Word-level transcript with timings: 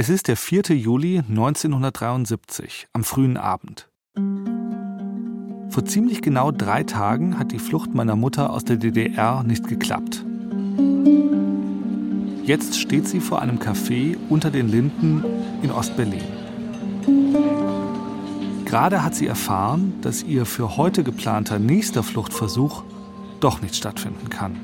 Es 0.00 0.08
ist 0.08 0.28
der 0.28 0.36
4. 0.36 0.76
Juli 0.76 1.24
1973, 1.28 2.86
am 2.92 3.02
frühen 3.02 3.36
Abend. 3.36 3.88
Vor 5.70 5.84
ziemlich 5.86 6.22
genau 6.22 6.52
drei 6.52 6.84
Tagen 6.84 7.36
hat 7.36 7.50
die 7.50 7.58
Flucht 7.58 7.94
meiner 7.94 8.14
Mutter 8.14 8.50
aus 8.50 8.64
der 8.64 8.76
DDR 8.76 9.42
nicht 9.42 9.66
geklappt. 9.66 10.24
Jetzt 12.44 12.78
steht 12.78 13.08
sie 13.08 13.18
vor 13.18 13.42
einem 13.42 13.58
Café 13.58 14.16
unter 14.28 14.52
den 14.52 14.68
Linden 14.68 15.24
in 15.62 15.72
Ostberlin. 15.72 16.22
Gerade 18.66 19.02
hat 19.02 19.16
sie 19.16 19.26
erfahren, 19.26 19.94
dass 20.02 20.22
ihr 20.22 20.46
für 20.46 20.76
heute 20.76 21.02
geplanter 21.02 21.58
nächster 21.58 22.04
Fluchtversuch 22.04 22.84
doch 23.40 23.62
nicht 23.62 23.74
stattfinden 23.74 24.30
kann. 24.30 24.60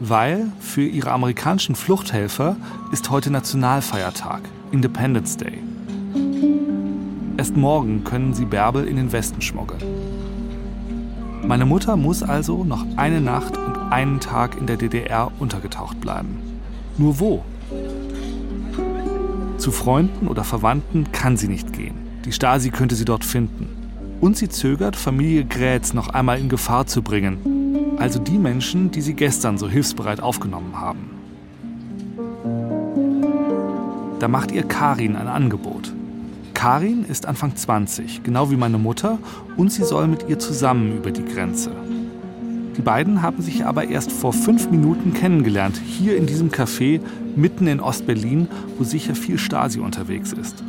Weil 0.00 0.50
für 0.58 0.82
ihre 0.82 1.12
amerikanischen 1.12 1.76
Fluchthelfer 1.76 2.56
ist 2.90 3.10
heute 3.10 3.30
Nationalfeiertag. 3.30 4.40
Independence 4.72 5.36
Day. 5.36 5.58
Erst 7.36 7.56
morgen 7.56 8.04
können 8.04 8.32
sie 8.32 8.46
Bärbel 8.46 8.86
in 8.86 8.96
den 8.96 9.12
Westen 9.12 9.42
schmuggeln. 9.42 9.82
Meine 11.46 11.66
Mutter 11.66 11.96
muss 11.96 12.22
also 12.22 12.64
noch 12.64 12.86
eine 12.96 13.20
Nacht 13.20 13.58
und 13.58 13.76
einen 13.90 14.18
Tag 14.20 14.56
in 14.56 14.66
der 14.66 14.78
DDR 14.78 15.30
untergetaucht 15.38 16.00
bleiben. 16.00 16.38
Nur 16.96 17.20
wo? 17.20 17.44
Zu 19.58 19.72
Freunden 19.72 20.28
oder 20.28 20.44
Verwandten 20.44 21.12
kann 21.12 21.36
sie 21.36 21.48
nicht 21.48 21.72
gehen. 21.72 21.94
Die 22.24 22.32
Stasi 22.32 22.70
könnte 22.70 22.94
sie 22.94 23.04
dort 23.04 23.24
finden. 23.24 23.68
Und 24.20 24.36
sie 24.36 24.48
zögert, 24.48 24.96
Familie 24.96 25.44
Grätz 25.44 25.92
noch 25.92 26.08
einmal 26.08 26.38
in 26.38 26.48
Gefahr 26.48 26.86
zu 26.86 27.02
bringen. 27.02 27.96
Also 27.98 28.18
die 28.18 28.38
Menschen, 28.38 28.90
die 28.90 29.02
sie 29.02 29.14
gestern 29.14 29.58
so 29.58 29.68
hilfsbereit 29.68 30.20
aufgenommen 30.20 30.80
haben. 30.80 31.21
Da 34.22 34.28
macht 34.28 34.52
ihr 34.52 34.62
Karin 34.62 35.16
ein 35.16 35.26
Angebot. 35.26 35.92
Karin 36.54 37.04
ist 37.04 37.26
Anfang 37.26 37.56
20, 37.56 38.22
genau 38.22 38.52
wie 38.52 38.56
meine 38.56 38.78
Mutter, 38.78 39.18
und 39.56 39.72
sie 39.72 39.82
soll 39.82 40.06
mit 40.06 40.28
ihr 40.28 40.38
zusammen 40.38 40.96
über 40.96 41.10
die 41.10 41.24
Grenze. 41.24 41.72
Die 42.76 42.82
beiden 42.82 43.20
haben 43.22 43.42
sich 43.42 43.66
aber 43.66 43.88
erst 43.88 44.12
vor 44.12 44.32
fünf 44.32 44.70
Minuten 44.70 45.12
kennengelernt, 45.12 45.76
hier 45.84 46.16
in 46.16 46.26
diesem 46.26 46.50
Café 46.50 47.00
mitten 47.34 47.66
in 47.66 47.80
Ostberlin, 47.80 48.46
wo 48.78 48.84
sicher 48.84 49.16
viel 49.16 49.38
Stasi 49.38 49.80
unterwegs 49.80 50.32
ist. 50.32 50.62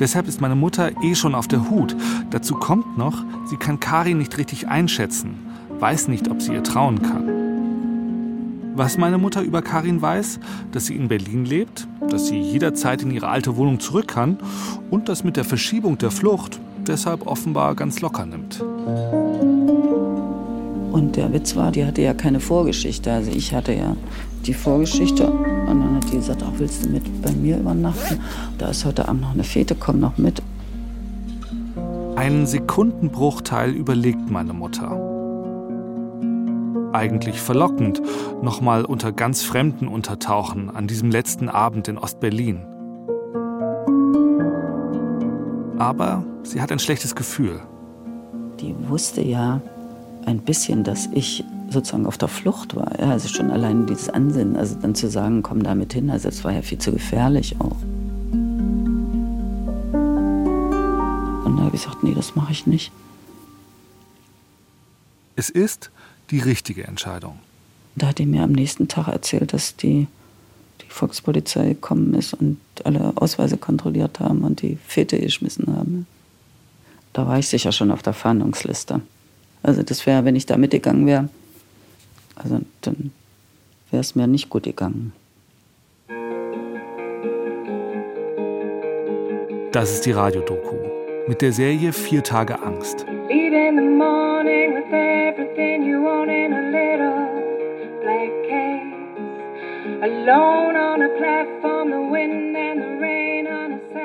Deshalb 0.00 0.26
ist 0.26 0.40
meine 0.40 0.56
Mutter 0.56 0.90
eh 1.00 1.14
schon 1.14 1.36
auf 1.36 1.46
der 1.46 1.70
Hut. 1.70 1.94
Dazu 2.30 2.56
kommt 2.56 2.98
noch, 2.98 3.24
sie 3.46 3.56
kann 3.56 3.78
Karin 3.78 4.18
nicht 4.18 4.36
richtig 4.36 4.66
einschätzen, 4.66 5.36
weiß 5.78 6.08
nicht, 6.08 6.28
ob 6.28 6.42
sie 6.42 6.52
ihr 6.52 6.64
trauen 6.64 7.00
kann. 7.02 7.33
Was 8.76 8.98
meine 8.98 9.18
Mutter 9.18 9.42
über 9.42 9.62
Karin 9.62 10.02
weiß, 10.02 10.40
dass 10.72 10.86
sie 10.86 10.96
in 10.96 11.06
Berlin 11.06 11.44
lebt, 11.44 11.86
dass 12.10 12.26
sie 12.26 12.40
jederzeit 12.40 13.02
in 13.02 13.12
ihre 13.12 13.28
alte 13.28 13.56
Wohnung 13.56 13.78
zurück 13.78 14.08
kann 14.08 14.36
und 14.90 15.08
das 15.08 15.22
mit 15.22 15.36
der 15.36 15.44
Verschiebung 15.44 15.96
der 15.96 16.10
Flucht 16.10 16.58
deshalb 16.84 17.24
offenbar 17.28 17.76
ganz 17.76 18.00
locker 18.00 18.26
nimmt. 18.26 18.60
Und 20.90 21.14
der 21.14 21.32
Witz 21.32 21.54
war, 21.54 21.70
die 21.70 21.84
hatte 21.84 22.02
ja 22.02 22.14
keine 22.14 22.40
Vorgeschichte. 22.40 23.12
Also 23.12 23.30
ich 23.30 23.54
hatte 23.54 23.72
ja 23.74 23.96
die 24.44 24.54
Vorgeschichte 24.54 25.30
und 25.30 25.66
dann 25.66 25.94
hat 25.94 26.12
die 26.12 26.16
gesagt, 26.16 26.42
auch 26.42 26.52
willst 26.58 26.84
du 26.84 26.88
mit 26.88 27.22
bei 27.22 27.30
mir 27.30 27.58
übernachten? 27.58 28.18
Da 28.58 28.70
ist 28.70 28.84
heute 28.84 29.08
Abend 29.08 29.22
noch 29.22 29.34
eine 29.34 29.44
Fete, 29.44 29.76
komm 29.78 30.00
noch 30.00 30.18
mit. 30.18 30.42
Einen 32.16 32.46
Sekundenbruchteil 32.46 33.70
überlegt 33.70 34.30
meine 34.30 34.52
Mutter 34.52 35.13
eigentlich 36.94 37.40
verlockend, 37.40 38.00
nochmal 38.42 38.84
unter 38.84 39.12
ganz 39.12 39.42
Fremden 39.42 39.88
untertauchen 39.88 40.70
an 40.74 40.86
diesem 40.86 41.10
letzten 41.10 41.48
Abend 41.48 41.88
in 41.88 41.98
Ostberlin. 41.98 42.64
Aber 45.78 46.24
sie 46.44 46.62
hat 46.62 46.70
ein 46.70 46.78
schlechtes 46.78 47.14
Gefühl. 47.14 47.60
Die 48.60 48.74
wusste 48.88 49.20
ja 49.22 49.60
ein 50.24 50.38
bisschen, 50.38 50.84
dass 50.84 51.08
ich 51.12 51.44
sozusagen 51.68 52.06
auf 52.06 52.16
der 52.16 52.28
Flucht 52.28 52.76
war. 52.76 52.98
Ja, 53.00 53.10
also 53.10 53.28
schon 53.28 53.50
allein 53.50 53.86
dieses 53.86 54.08
Ansinnen, 54.08 54.56
also 54.56 54.76
dann 54.80 54.94
zu 54.94 55.08
sagen, 55.08 55.42
komm 55.42 55.62
damit 55.62 55.92
hin, 55.92 56.10
also 56.10 56.28
das 56.28 56.44
war 56.44 56.52
ja 56.52 56.62
viel 56.62 56.78
zu 56.78 56.92
gefährlich 56.92 57.56
auch. 57.58 57.76
Und 61.44 61.56
da 61.56 61.64
habe 61.64 61.74
ich 61.74 61.82
gesagt, 61.82 62.02
nee, 62.04 62.14
das 62.14 62.36
mache 62.36 62.52
ich 62.52 62.66
nicht. 62.66 62.92
Es 65.36 65.50
ist, 65.50 65.90
die 66.30 66.40
richtige 66.40 66.84
Entscheidung. 66.84 67.38
Da 67.96 68.08
hat 68.08 68.20
er 68.20 68.26
mir 68.26 68.42
am 68.42 68.52
nächsten 68.52 68.88
Tag 68.88 69.08
erzählt, 69.08 69.52
dass 69.52 69.76
die, 69.76 70.06
die 70.80 70.90
Volkspolizei 70.90 71.68
gekommen 71.68 72.14
ist 72.14 72.34
und 72.34 72.58
alle 72.84 73.12
Ausweise 73.16 73.56
kontrolliert 73.56 74.20
haben 74.20 74.42
und 74.42 74.62
die 74.62 74.78
Fete 74.86 75.18
geschmissen 75.18 75.74
haben. 75.74 76.06
Da 77.12 77.26
war 77.26 77.38
ich 77.38 77.48
sicher 77.48 77.70
schon 77.70 77.90
auf 77.90 78.02
der 78.02 78.12
Fahndungsliste. 78.12 79.00
Also 79.62 79.82
das 79.82 80.04
wäre, 80.06 80.24
wenn 80.24 80.36
ich 80.36 80.46
da 80.46 80.56
mitgegangen 80.56 81.06
wäre, 81.06 81.28
also 82.34 82.60
dann 82.80 83.12
wäre 83.90 84.00
es 84.00 84.14
mir 84.14 84.26
nicht 84.26 84.50
gut 84.50 84.64
gegangen. 84.64 85.12
Das 89.72 89.92
ist 89.92 90.06
die 90.06 90.12
Radiodoku 90.12 90.76
mit 91.26 91.40
der 91.40 91.52
Serie 91.52 91.92
Vier 91.92 92.22
Tage 92.22 92.62
Angst. 92.62 93.06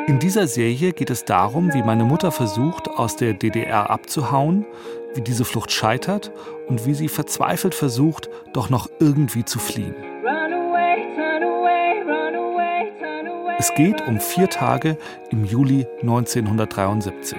In 0.08 0.20
dieser 0.20 0.48
Serie 0.48 0.94
geht 0.94 1.10
es 1.10 1.26
darum, 1.26 1.74
wie 1.74 1.84
meine 1.84 2.04
Mutter 2.04 2.32
versucht, 2.32 2.90
aus 2.90 3.16
der 3.16 3.34
DDR 3.34 3.90
abzuhauen, 3.90 4.66
wie 5.14 5.22
diese 5.22 5.46
Flucht 5.46 5.72
scheitert 5.72 6.32
und 6.68 6.86
wie 6.86 6.94
sie 6.94 7.10
verzweifelt 7.10 7.76
versucht, 7.76 8.30
doch 8.54 8.70
noch 8.70 8.90
irgendwie 9.00 9.44
zu 9.44 9.60
fliehen. 9.60 9.96
Es 13.58 13.74
geht 13.74 14.08
um 14.08 14.20
vier 14.20 14.50
Tage 14.50 14.98
im 15.32 15.44
Juli 15.44 15.86
1973. 16.02 17.38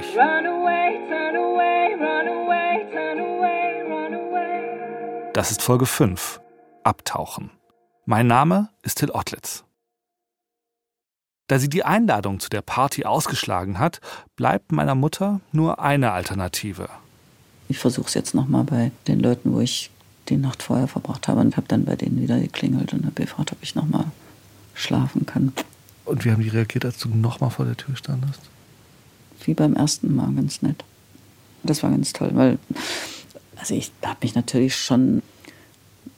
Das 5.33 5.53
ist 5.53 5.63
Folge 5.63 5.87
5. 5.87 6.41
Abtauchen. 6.83 7.51
Mein 8.05 8.27
Name 8.27 8.71
ist 8.83 8.99
Till 8.99 9.13
Ottlitz. 9.13 9.63
Da 11.47 11.61
sie 11.61 11.69
die 11.69 11.85
Einladung 11.85 12.41
zu 12.41 12.49
der 12.49 12.63
Party 12.63 13.05
ausgeschlagen 13.05 13.79
hat, 13.79 14.01
bleibt 14.35 14.73
meiner 14.73 14.97
Mutter 14.97 15.41
nur 15.53 15.79
eine 15.79 16.11
Alternative. 16.11 16.89
Ich 17.69 17.79
versuche 17.79 18.09
es 18.09 18.15
jetzt 18.15 18.35
nochmal 18.35 18.65
bei 18.65 18.91
den 19.07 19.21
Leuten, 19.21 19.53
wo 19.53 19.61
ich 19.61 19.93
die 20.29 20.37
Nacht 20.37 20.65
vorher 20.65 20.89
verbracht 20.89 21.29
habe 21.29 21.41
und 21.41 21.57
habe 21.57 21.69
dann 21.69 21.85
bei 21.85 21.95
denen 21.95 22.21
wieder 22.21 22.41
geklingelt 22.41 22.93
und 22.93 23.05
habe 23.05 23.15
gefragt, 23.15 23.53
ob 23.53 23.59
ich 23.63 23.77
nochmal 23.77 24.07
schlafen 24.75 25.27
kann. 25.27 25.53
Und 26.07 26.25
wie 26.25 26.33
haben 26.33 26.43
die 26.43 26.49
reagiert, 26.49 26.85
als 26.85 26.99
du 26.99 27.09
nochmal 27.09 27.51
vor 27.51 27.67
der 27.67 27.77
Tür 27.77 27.95
standest? 27.95 28.41
Wie 29.45 29.55
beim 29.55 29.77
ersten 29.77 30.13
Mal, 30.17 30.33
ganz 30.33 30.61
nett. 30.61 30.85
Das 31.63 31.85
war 31.85 31.91
ganz 31.91 32.13
toll, 32.13 32.31
weil 32.35 32.59
also 33.61 33.75
ich 33.75 33.93
habe 34.03 34.19
mich 34.23 34.35
natürlich 34.35 34.75
schon 34.75 35.23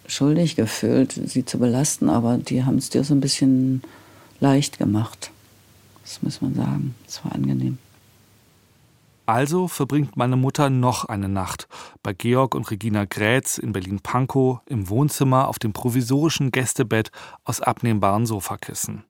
schuldig 0.06 0.56
gefühlt, 0.56 1.12
sie 1.12 1.44
zu 1.44 1.58
belasten, 1.58 2.08
aber 2.08 2.38
die 2.38 2.64
haben 2.64 2.78
es 2.78 2.88
dir 2.88 3.02
so 3.04 3.14
ein 3.14 3.20
bisschen 3.20 3.82
leicht 4.40 4.78
gemacht. 4.78 5.30
Das 6.02 6.22
muss 6.22 6.40
man 6.40 6.54
sagen. 6.54 6.94
Es 7.06 7.24
war 7.24 7.32
angenehm. 7.32 7.78
Also 9.26 9.68
verbringt 9.68 10.16
meine 10.16 10.36
Mutter 10.36 10.68
noch 10.68 11.04
eine 11.04 11.28
Nacht 11.28 11.68
bei 12.02 12.12
Georg 12.12 12.54
und 12.54 12.70
Regina 12.70 13.04
Grätz 13.04 13.58
in 13.58 13.72
Berlin-Pankow 13.72 14.60
im 14.66 14.88
Wohnzimmer 14.88 15.48
auf 15.48 15.58
dem 15.58 15.72
provisorischen 15.72 16.50
Gästebett 16.50 17.10
aus 17.44 17.60
abnehmbaren 17.60 18.26
Sofakissen. 18.26 19.04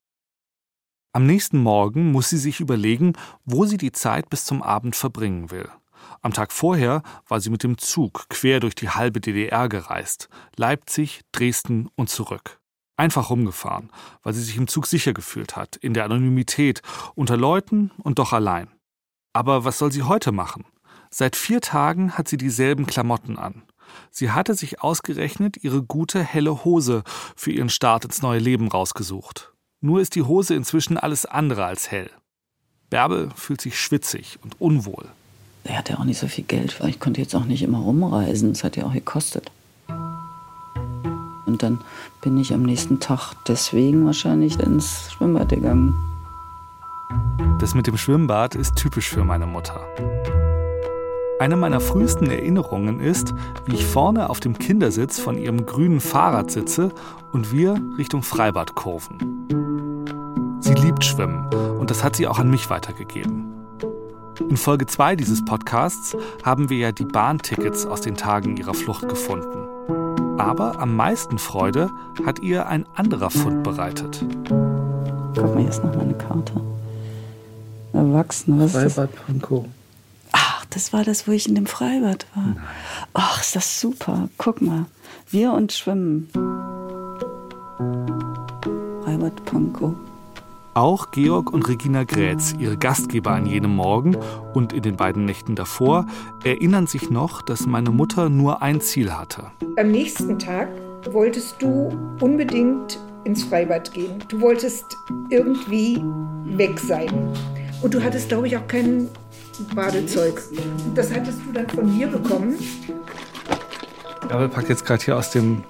Am 1.13 1.27
nächsten 1.27 1.59
Morgen 1.59 2.13
muss 2.13 2.31
sie 2.31 2.39
sich 2.39 2.61
überlegen, 2.61 3.15
wo 3.45 3.65
sie 3.67 3.79
die 3.79 3.93
Zeit 3.93 4.31
bis 4.31 4.45
zum 4.45 4.63
Abend 4.63 4.97
verbringen 4.97 5.51
will. 5.51 5.69
Am 6.21 6.33
Tag 6.33 6.53
vorher 6.53 7.03
war 7.29 7.41
sie 7.41 7.51
mit 7.51 7.63
dem 7.63 7.79
Zug 7.79 8.29
quer 8.29 8.61
durch 8.61 8.75
die 8.75 8.91
halbe 8.91 9.21
DDR 9.21 9.69
gereist, 9.69 10.29
Leipzig, 10.57 11.23
Dresden 11.33 11.89
und 11.97 12.11
zurück. 12.11 12.61
Einfach 12.97 13.31
rumgefahren, 13.31 13.91
weil 14.23 14.33
sie 14.33 14.43
sich 14.43 14.57
im 14.57 14.69
Zug 14.69 14.87
sicher 14.87 15.13
gefühlt 15.13 15.57
hat, 15.57 15.77
in 15.77 15.95
der 15.95 16.05
Anonymität, 16.05 16.83
unter 17.15 17.37
Leuten 17.37 17.91
und 17.99 18.19
doch 18.19 18.33
allein. 18.33 18.69
Aber 19.33 19.65
was 19.65 19.79
soll 19.79 19.91
sie 19.91 20.03
heute 20.03 20.31
machen? 20.31 20.65
Seit 21.11 21.37
vier 21.37 21.61
Tagen 21.61 22.17
hat 22.17 22.29
sie 22.29 22.37
dieselben 22.37 22.87
Klamotten 22.87 23.39
an. 23.39 23.63
Sie 24.11 24.31
hatte 24.31 24.55
sich 24.55 24.81
ausgerechnet 24.83 25.63
ihre 25.63 25.83
gute 25.83 26.23
helle 26.23 26.65
Hose 26.65 27.03
für 27.37 27.51
ihren 27.51 27.69
Start 27.69 28.05
ins 28.05 28.23
neue 28.23 28.39
Leben 28.39 28.69
rausgesucht. 28.69 29.53
Nur 29.81 30.01
ist 30.01 30.15
die 30.15 30.23
Hose 30.23 30.55
inzwischen 30.55 30.97
alles 30.97 31.27
andere 31.27 31.65
als 31.65 31.91
hell. 31.91 32.11
Bärbel 32.89 33.31
fühlt 33.35 33.61
sich 33.61 33.81
schwitzig 33.81 34.39
und 34.43 34.61
unwohl. 34.61 35.11
Er 35.65 35.79
hat 35.79 35.89
ja 35.89 35.99
auch 35.99 36.05
nicht 36.05 36.19
so 36.19 36.27
viel 36.27 36.45
Geld, 36.45 36.81
weil 36.81 36.91
ich 36.91 36.99
konnte 36.99 37.21
jetzt 37.21 37.35
auch 37.35 37.45
nicht 37.45 37.63
immer 37.63 37.79
rumreisen. 37.79 38.53
Das 38.53 38.65
hat 38.65 38.77
ja 38.77 38.85
auch 38.85 38.93
gekostet. 38.93 39.51
Und 41.47 41.63
dann 41.63 41.81
bin 42.21 42.37
ich 42.39 42.53
am 42.53 42.63
nächsten 42.63 42.99
Tag 42.99 43.35
deswegen 43.47 44.05
wahrscheinlich 44.07 44.59
ins 44.59 45.13
Schwimmbad 45.13 45.51
gegangen. 45.51 45.95
Das 47.61 47.75
mit 47.75 47.87
dem 47.87 47.97
Schwimmbad 47.97 48.55
ist 48.55 48.75
typisch 48.75 49.09
für 49.09 49.23
meine 49.23 49.47
Mutter. 49.47 49.81
Eine 51.39 51.57
meiner 51.57 51.81
frühesten 51.81 52.31
Erinnerungen 52.31 53.01
ist, 53.01 53.35
wie 53.67 53.75
ich 53.75 53.85
vorne 53.85 54.31
auf 54.31 54.41
dem 54.41 54.59
Kindersitz 54.59 55.19
von 55.19 55.39
ihrem 55.39 55.67
grünen 55.67 56.01
Fahrrad 56.01 56.51
sitze 56.51 56.93
und 57.33 57.53
wir 57.53 57.81
Richtung 57.99 58.23
Freibad 58.23 58.75
kurven. 58.75 59.19
Sie 60.61 60.75
liebt 60.75 61.05
Schwimmen 61.05 61.53
und 61.79 61.91
das 61.91 62.03
hat 62.03 62.17
sie 62.17 62.27
auch 62.27 62.39
an 62.39 62.49
mich 62.49 62.71
weitergegeben. 62.71 63.52
In 64.49 64.57
Folge 64.57 64.87
2 64.87 65.17
dieses 65.17 65.45
Podcasts 65.45 66.17
haben 66.43 66.69
wir 66.69 66.79
ja 66.79 66.93
die 66.93 67.05
Bahntickets 67.05 67.87
aus 67.87 68.01
den 68.01 68.17
Tagen 68.17 68.57
ihrer 68.57 68.75
Flucht 68.75 69.09
gefunden. 69.09 70.39
Aber 70.39 70.79
am 70.81 70.97
meisten 70.97 71.39
Freude 71.39 71.91
hat 72.27 72.41
ihr 72.41 72.67
ein 72.67 72.87
anderer 72.95 73.31
Fund 73.31 73.63
bereitet. 73.63 74.25
Guck 75.35 75.55
mal, 75.55 75.59
hier 75.59 75.69
ist 75.69 75.83
noch 75.85 75.95
mal 75.95 76.03
eine 76.03 76.15
Karte. 76.15 76.53
Erwachsene, 77.93 78.65
was 78.65 78.75
ist 78.75 78.85
das? 78.85 78.95
Freibad 78.95 79.27
Pankow. 79.27 79.65
Ach, 80.33 80.65
das 80.71 80.93
war 80.93 81.05
das, 81.05 81.29
wo 81.29 81.33
ich 81.33 81.49
in 81.49 81.55
dem 81.55 81.67
Freibad 81.67 82.27
war. 82.35 82.57
Ach, 83.15 83.41
ist 83.41 83.55
das 83.57 83.81
super. 83.81 84.29
Guck 84.39 84.61
mal. 84.61 84.87
Wir 85.31 85.53
und 85.53 85.73
Schwimmen. 85.73 86.29
Freibad 89.05 89.45
Pankow. 89.45 89.95
Auch 90.75 91.11
Georg 91.11 91.53
und 91.53 91.69
Regina 91.69 92.05
Grätz, 92.05 92.55
ihre 92.59 92.79
Gastgeber 92.79 93.33
an 93.33 93.45
jenem 93.45 93.77
Morgen 93.77 94.17
und 94.55 94.73
in 94.73 94.81
den 94.81 94.97
beiden 94.97 95.27
Nächten 95.27 95.55
davor, 95.55 96.07
erinnern 96.45 96.87
sich 96.87 97.11
noch, 97.11 97.43
dass 97.43 97.67
meine 97.67 97.91
Mutter 97.91 98.31
nur 98.31 98.63
ein 98.63 98.81
Ziel 98.81 99.13
hatte. 99.13 99.51
Am 99.79 99.91
nächsten 99.91 100.39
Tag 100.39 100.69
wolltest 101.11 101.61
du 101.61 101.93
unbedingt 102.21 102.99
ins 103.25 103.45
Freibad 103.45 103.93
gehen. 103.93 104.25
Du 104.29 104.41
wolltest 104.41 104.97
irgendwie 105.29 106.03
weg 106.45 106.79
sein. 106.79 107.11
Und 107.83 107.93
du 107.93 108.03
hattest, 108.03 108.31
glaube 108.31 108.47
ich, 108.47 108.57
auch 108.57 108.67
kein 108.67 109.09
Badezeug. 109.75 110.41
Das 110.95 111.13
hattest 111.13 111.39
du 111.47 111.53
dann 111.53 111.69
von 111.69 111.95
mir 111.95 112.07
bekommen. 112.07 112.55
Bärbel 114.27 114.49
packt 114.49 114.71
jetzt 114.71 114.87
gerade 114.87 115.05
hier 115.05 115.19
aus 115.19 115.33
dem 115.33 115.65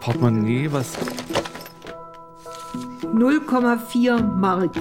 Portemonnaie 0.00 0.72
was. 0.72 0.96
0,4 3.14 4.22
Mark. 4.22 4.76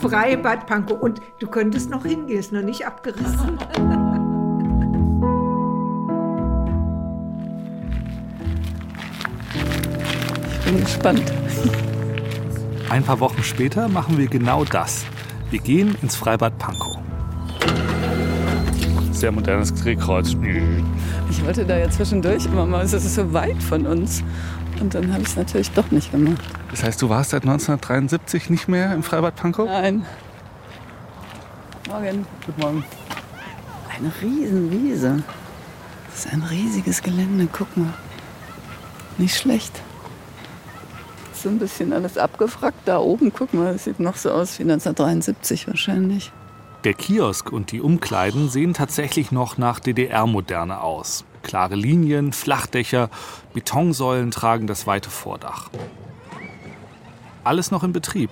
Freibad 0.00 0.66
Pankow. 0.66 1.00
Und 1.00 1.20
du 1.38 1.46
könntest 1.46 1.90
noch 1.90 2.04
hingehen, 2.04 2.38
ist 2.38 2.52
noch 2.52 2.62
nicht 2.62 2.86
abgerissen. 2.86 3.58
Ich 10.68 10.74
bin 10.74 10.84
gespannt. 10.84 11.22
Ein 12.90 13.02
paar 13.02 13.20
Wochen 13.20 13.42
später 13.42 13.88
machen 13.88 14.18
wir 14.18 14.26
genau 14.26 14.64
das. 14.64 15.06
Wir 15.48 15.60
gehen 15.60 15.96
ins 16.02 16.14
Freibad 16.14 16.58
Pankow. 16.58 16.98
Sehr 19.12 19.32
modernes 19.32 19.72
Drehkreuz. 19.72 20.36
Ich 21.30 21.44
wollte 21.44 21.64
da 21.64 21.78
ja 21.78 21.88
zwischendurch 21.88 22.44
immer 22.44 22.66
mal, 22.66 22.84
es 22.84 22.92
ist 22.92 23.14
so 23.14 23.32
weit 23.32 23.62
von 23.62 23.86
uns. 23.86 24.22
Und 24.80 24.94
dann 24.94 25.12
habe 25.12 25.22
ich 25.22 25.28
es 25.28 25.36
natürlich 25.36 25.70
doch 25.72 25.90
nicht 25.90 26.12
gemacht. 26.12 26.42
Das 26.70 26.82
heißt, 26.82 27.02
du 27.02 27.08
warst 27.08 27.30
seit 27.30 27.42
1973 27.42 28.50
nicht 28.50 28.68
mehr 28.68 28.92
im 28.92 29.02
Freibad 29.02 29.36
Pankow? 29.36 29.66
Nein. 29.66 30.06
Morgen. 31.88 32.26
Guten 32.46 32.60
Morgen. 32.60 32.84
Eine 33.96 34.12
Riesenwiese. 34.22 35.22
Das 36.10 36.26
ist 36.26 36.32
ein 36.32 36.42
riesiges 36.42 37.02
Gelände, 37.02 37.48
guck 37.50 37.76
mal. 37.76 37.94
Nicht 39.16 39.36
schlecht. 39.36 39.80
So 41.32 41.48
ein 41.48 41.58
bisschen 41.58 41.92
alles 41.92 42.18
abgefrackt 42.18 42.86
da 42.86 42.98
oben. 42.98 43.32
Guck 43.32 43.54
mal, 43.54 43.72
das 43.72 43.84
sieht 43.84 44.00
noch 44.00 44.16
so 44.16 44.30
aus 44.30 44.58
wie 44.58 44.64
1973 44.64 45.66
wahrscheinlich. 45.66 46.32
Der 46.84 46.94
Kiosk 46.94 47.52
und 47.52 47.72
die 47.72 47.80
Umkleiden 47.80 48.48
sehen 48.48 48.74
tatsächlich 48.74 49.32
noch 49.32 49.58
nach 49.58 49.80
DDR-Moderne 49.80 50.80
aus. 50.80 51.24
Klare 51.42 51.74
Linien, 51.74 52.32
Flachdächer, 52.32 53.10
Betonsäulen 53.54 54.30
tragen 54.30 54.66
das 54.66 54.86
weite 54.86 55.10
Vordach. 55.10 55.70
Alles 57.44 57.70
noch 57.70 57.82
in 57.82 57.92
Betrieb. 57.92 58.30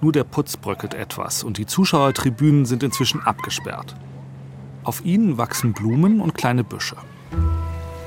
Nur 0.00 0.12
der 0.12 0.24
Putz 0.24 0.56
bröckelt 0.56 0.94
etwas 0.94 1.42
und 1.44 1.58
die 1.58 1.66
Zuschauertribünen 1.66 2.64
sind 2.64 2.82
inzwischen 2.82 3.20
abgesperrt. 3.20 3.94
Auf 4.84 5.04
ihnen 5.04 5.38
wachsen 5.38 5.72
Blumen 5.72 6.20
und 6.20 6.34
kleine 6.34 6.64
Büsche. 6.64 6.96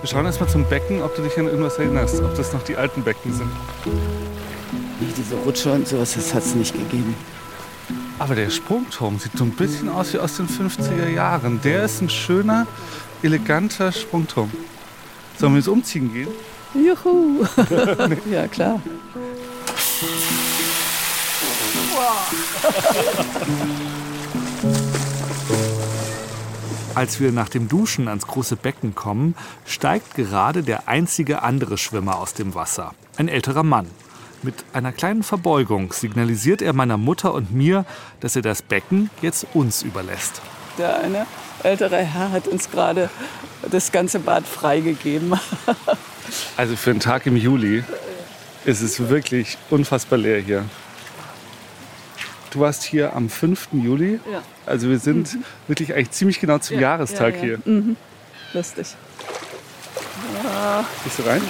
Wir 0.01 0.07
schauen 0.07 0.25
erstmal 0.25 0.49
zum 0.49 0.63
Becken, 0.65 1.01
ob 1.01 1.15
du 1.15 1.23
dich 1.23 1.37
an 1.37 1.45
irgendwas 1.45 1.77
erinnerst, 1.77 2.21
ob 2.21 2.35
das 2.35 2.53
noch 2.53 2.63
die 2.63 2.75
alten 2.75 3.03
Becken 3.03 3.33
sind. 3.33 3.49
Nee, 4.99 5.07
diese 5.17 5.35
Rutsche 5.35 5.73
und 5.73 5.87
sowas, 5.87 6.13
das 6.13 6.33
hat 6.33 6.43
es 6.43 6.55
nicht 6.55 6.73
gegeben. 6.73 7.15
Aber 8.19 8.35
der 8.35 8.49
Sprungturm 8.49 9.19
sieht 9.19 9.37
so 9.37 9.43
ein 9.43 9.51
bisschen 9.51 9.89
aus 9.89 10.13
wie 10.13 10.19
aus 10.19 10.37
den 10.37 10.47
50er 10.47 11.07
Jahren. 11.09 11.61
Der 11.61 11.83
ist 11.83 12.01
ein 12.01 12.09
schöner, 12.09 12.65
eleganter 13.23 13.91
Sprungturm. 13.91 14.51
Sollen 15.37 15.53
wir 15.53 15.59
jetzt 15.59 15.67
umziehen 15.67 16.13
gehen? 16.13 16.29
Juhu! 16.73 17.45
ja, 18.31 18.47
klar. 18.47 18.81
Als 26.95 27.19
wir 27.19 27.31
nach 27.31 27.49
dem 27.49 27.67
Duschen 27.67 28.07
ans 28.07 28.25
große 28.25 28.55
Becken 28.55 28.95
kommen, 28.95 29.35
steigt 29.65 30.15
gerade 30.15 30.63
der 30.63 30.87
einzige 30.87 31.43
andere 31.43 31.77
Schwimmer 31.77 32.17
aus 32.17 32.33
dem 32.33 32.55
Wasser. 32.55 32.95
Ein 33.17 33.27
älterer 33.27 33.63
Mann. 33.63 33.87
Mit 34.43 34.55
einer 34.73 34.91
kleinen 34.91 35.23
Verbeugung 35.23 35.93
signalisiert 35.93 36.61
er 36.61 36.73
meiner 36.73 36.97
Mutter 36.97 37.33
und 37.33 37.53
mir, 37.53 37.85
dass 38.19 38.35
er 38.35 38.41
das 38.41 38.61
Becken 38.61 39.09
jetzt 39.21 39.45
uns 39.53 39.83
überlässt. 39.83 40.41
Der 40.77 40.99
eine 40.99 41.25
ältere 41.63 41.97
Herr 41.97 42.31
hat 42.31 42.47
uns 42.47 42.69
gerade 42.69 43.09
das 43.69 43.91
ganze 43.91 44.19
Bad 44.19 44.45
freigegeben. 44.45 45.33
Also 46.57 46.75
für 46.75 46.89
einen 46.89 46.99
Tag 46.99 47.25
im 47.25 47.37
Juli 47.37 47.85
ist 48.65 48.81
es 48.81 49.07
wirklich 49.07 49.57
unfassbar 49.69 50.19
leer 50.19 50.41
hier. 50.41 50.65
Du 52.51 52.59
warst 52.59 52.83
hier 52.83 53.15
am 53.15 53.29
5. 53.29 53.69
Juli. 53.71 54.19
Ja. 54.29 54.41
Also 54.65 54.89
wir 54.89 54.99
sind 54.99 55.37
wirklich 55.67 55.93
eigentlich 55.93 56.11
ziemlich 56.11 56.41
genau 56.41 56.57
zum 56.57 56.81
Jahrestag 56.81 57.35
ja, 57.35 57.39
ja. 57.39 57.45
hier. 57.45 57.59
Mhm. 57.63 57.95
Lustig. 58.51 58.87
Bist 61.03 61.19
du 61.19 61.23
rein? 61.23 61.41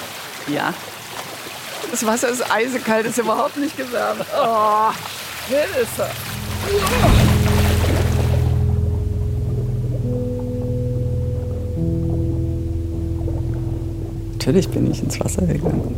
Ja. 0.48 0.74
Das 1.90 2.06
Wasser 2.06 2.30
ist 2.30 2.52
eisekalt, 2.52 3.06
ist 3.06 3.18
überhaupt 3.18 3.58
nicht 3.58 3.76
gewärmt. 3.78 4.26
Oh, 4.40 4.92
Hilfe. 5.48 6.08
Natürlich 14.48 14.70
bin 14.70 14.90
ich 14.90 15.04
ins 15.04 15.20
Wasser 15.20 15.46
gegangen. 15.46 15.94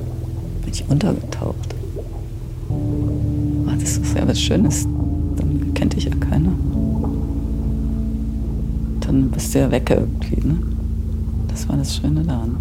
Bin 0.64 0.74
ich 0.74 0.84
untergetaucht. 0.90 1.76
Aber 2.68 3.76
das 3.80 3.98
ist 3.98 4.18
ja 4.18 4.28
was 4.28 4.42
Schönes. 4.42 4.88
Dann 5.36 5.72
kennt 5.76 5.96
dich 5.96 6.06
ja 6.06 6.16
keiner. 6.16 6.54
Dann 9.02 9.30
bist 9.30 9.54
du 9.54 9.60
ja 9.60 9.70
weg 9.70 9.92
irgendwie, 9.92 10.48
ne? 10.48 10.58
Das 11.48 11.70
war 11.70 11.78
das 11.78 11.96
Schöne 11.96 12.24
daran. 12.24 12.58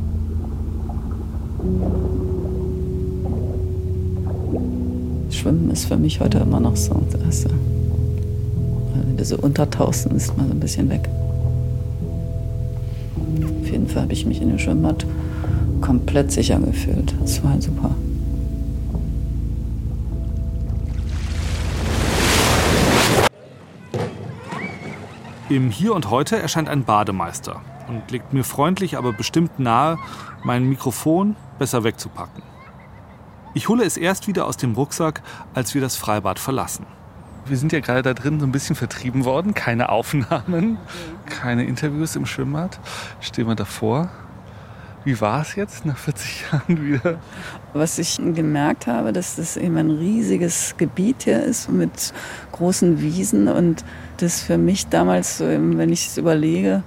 Schwimmen 5.30 5.70
ist 5.70 5.86
für 5.86 5.96
mich 5.96 6.20
heute 6.20 6.36
immer 6.36 6.60
noch 6.60 6.76
so. 6.76 7.00
Das, 7.26 7.46
äh, 7.46 7.48
wenn 9.06 9.16
du 9.16 9.24
so 9.24 9.38
untertauchst, 9.38 10.04
dann 10.04 10.16
ist 10.18 10.36
man 10.36 10.48
so 10.48 10.52
ein 10.52 10.60
bisschen 10.60 10.90
weg. 10.90 11.08
Auf 13.62 13.70
jeden 13.70 13.86
Fall 13.86 14.02
habe 14.02 14.12
ich 14.12 14.26
mich 14.26 14.42
in 14.42 14.48
dem 14.50 14.58
Schwimmbad 14.58 15.06
komplett 15.80 16.32
sicher 16.32 16.58
gefühlt. 16.58 17.14
Das 17.20 17.42
war 17.42 17.60
super. 17.60 17.94
Im 25.48 25.70
Hier 25.70 25.94
und 25.94 26.10
Heute 26.10 26.38
erscheint 26.38 26.68
ein 26.68 26.84
Bademeister 26.84 27.62
und 27.88 28.10
legt 28.10 28.34
mir 28.34 28.44
freundlich, 28.44 28.98
aber 28.98 29.14
bestimmt 29.14 29.58
nahe, 29.58 29.96
mein 30.44 30.68
Mikrofon 30.68 31.36
besser 31.58 31.84
wegzupacken. 31.84 32.42
Ich 33.54 33.68
hole 33.68 33.82
es 33.84 33.96
erst 33.96 34.28
wieder 34.28 34.46
aus 34.46 34.58
dem 34.58 34.74
Rucksack, 34.74 35.22
als 35.54 35.74
wir 35.74 35.80
das 35.80 35.96
Freibad 35.96 36.38
verlassen. 36.38 36.86
Wir 37.46 37.56
sind 37.56 37.72
ja 37.72 37.80
gerade 37.80 38.02
da 38.02 38.12
drin 38.12 38.38
so 38.40 38.46
ein 38.46 38.52
bisschen 38.52 38.76
vertrieben 38.76 39.24
worden. 39.24 39.54
Keine 39.54 39.88
Aufnahmen, 39.88 40.76
keine 41.24 41.64
Interviews 41.64 42.14
im 42.14 42.26
Schwimmbad. 42.26 42.78
Stehen 43.20 43.48
wir 43.48 43.54
davor. 43.54 44.10
Wie 45.04 45.20
war 45.20 45.42
es 45.42 45.54
jetzt 45.54 45.86
nach 45.86 45.96
40 45.96 46.44
Jahren 46.52 46.84
wieder? 46.84 47.18
Was 47.72 47.98
ich 47.98 48.16
gemerkt 48.16 48.86
habe, 48.86 49.12
dass 49.12 49.36
das 49.36 49.56
eben 49.56 49.76
ein 49.76 49.90
riesiges 49.90 50.74
Gebiet 50.76 51.22
hier 51.24 51.42
ist 51.42 51.70
mit 51.70 52.12
großen 52.52 53.00
Wiesen 53.00 53.48
und 53.48 53.84
das 54.18 54.42
für 54.42 54.58
mich 54.58 54.88
damals, 54.88 55.40
wenn 55.40 55.92
ich 55.92 56.08
es 56.08 56.18
überlege, 56.18 56.82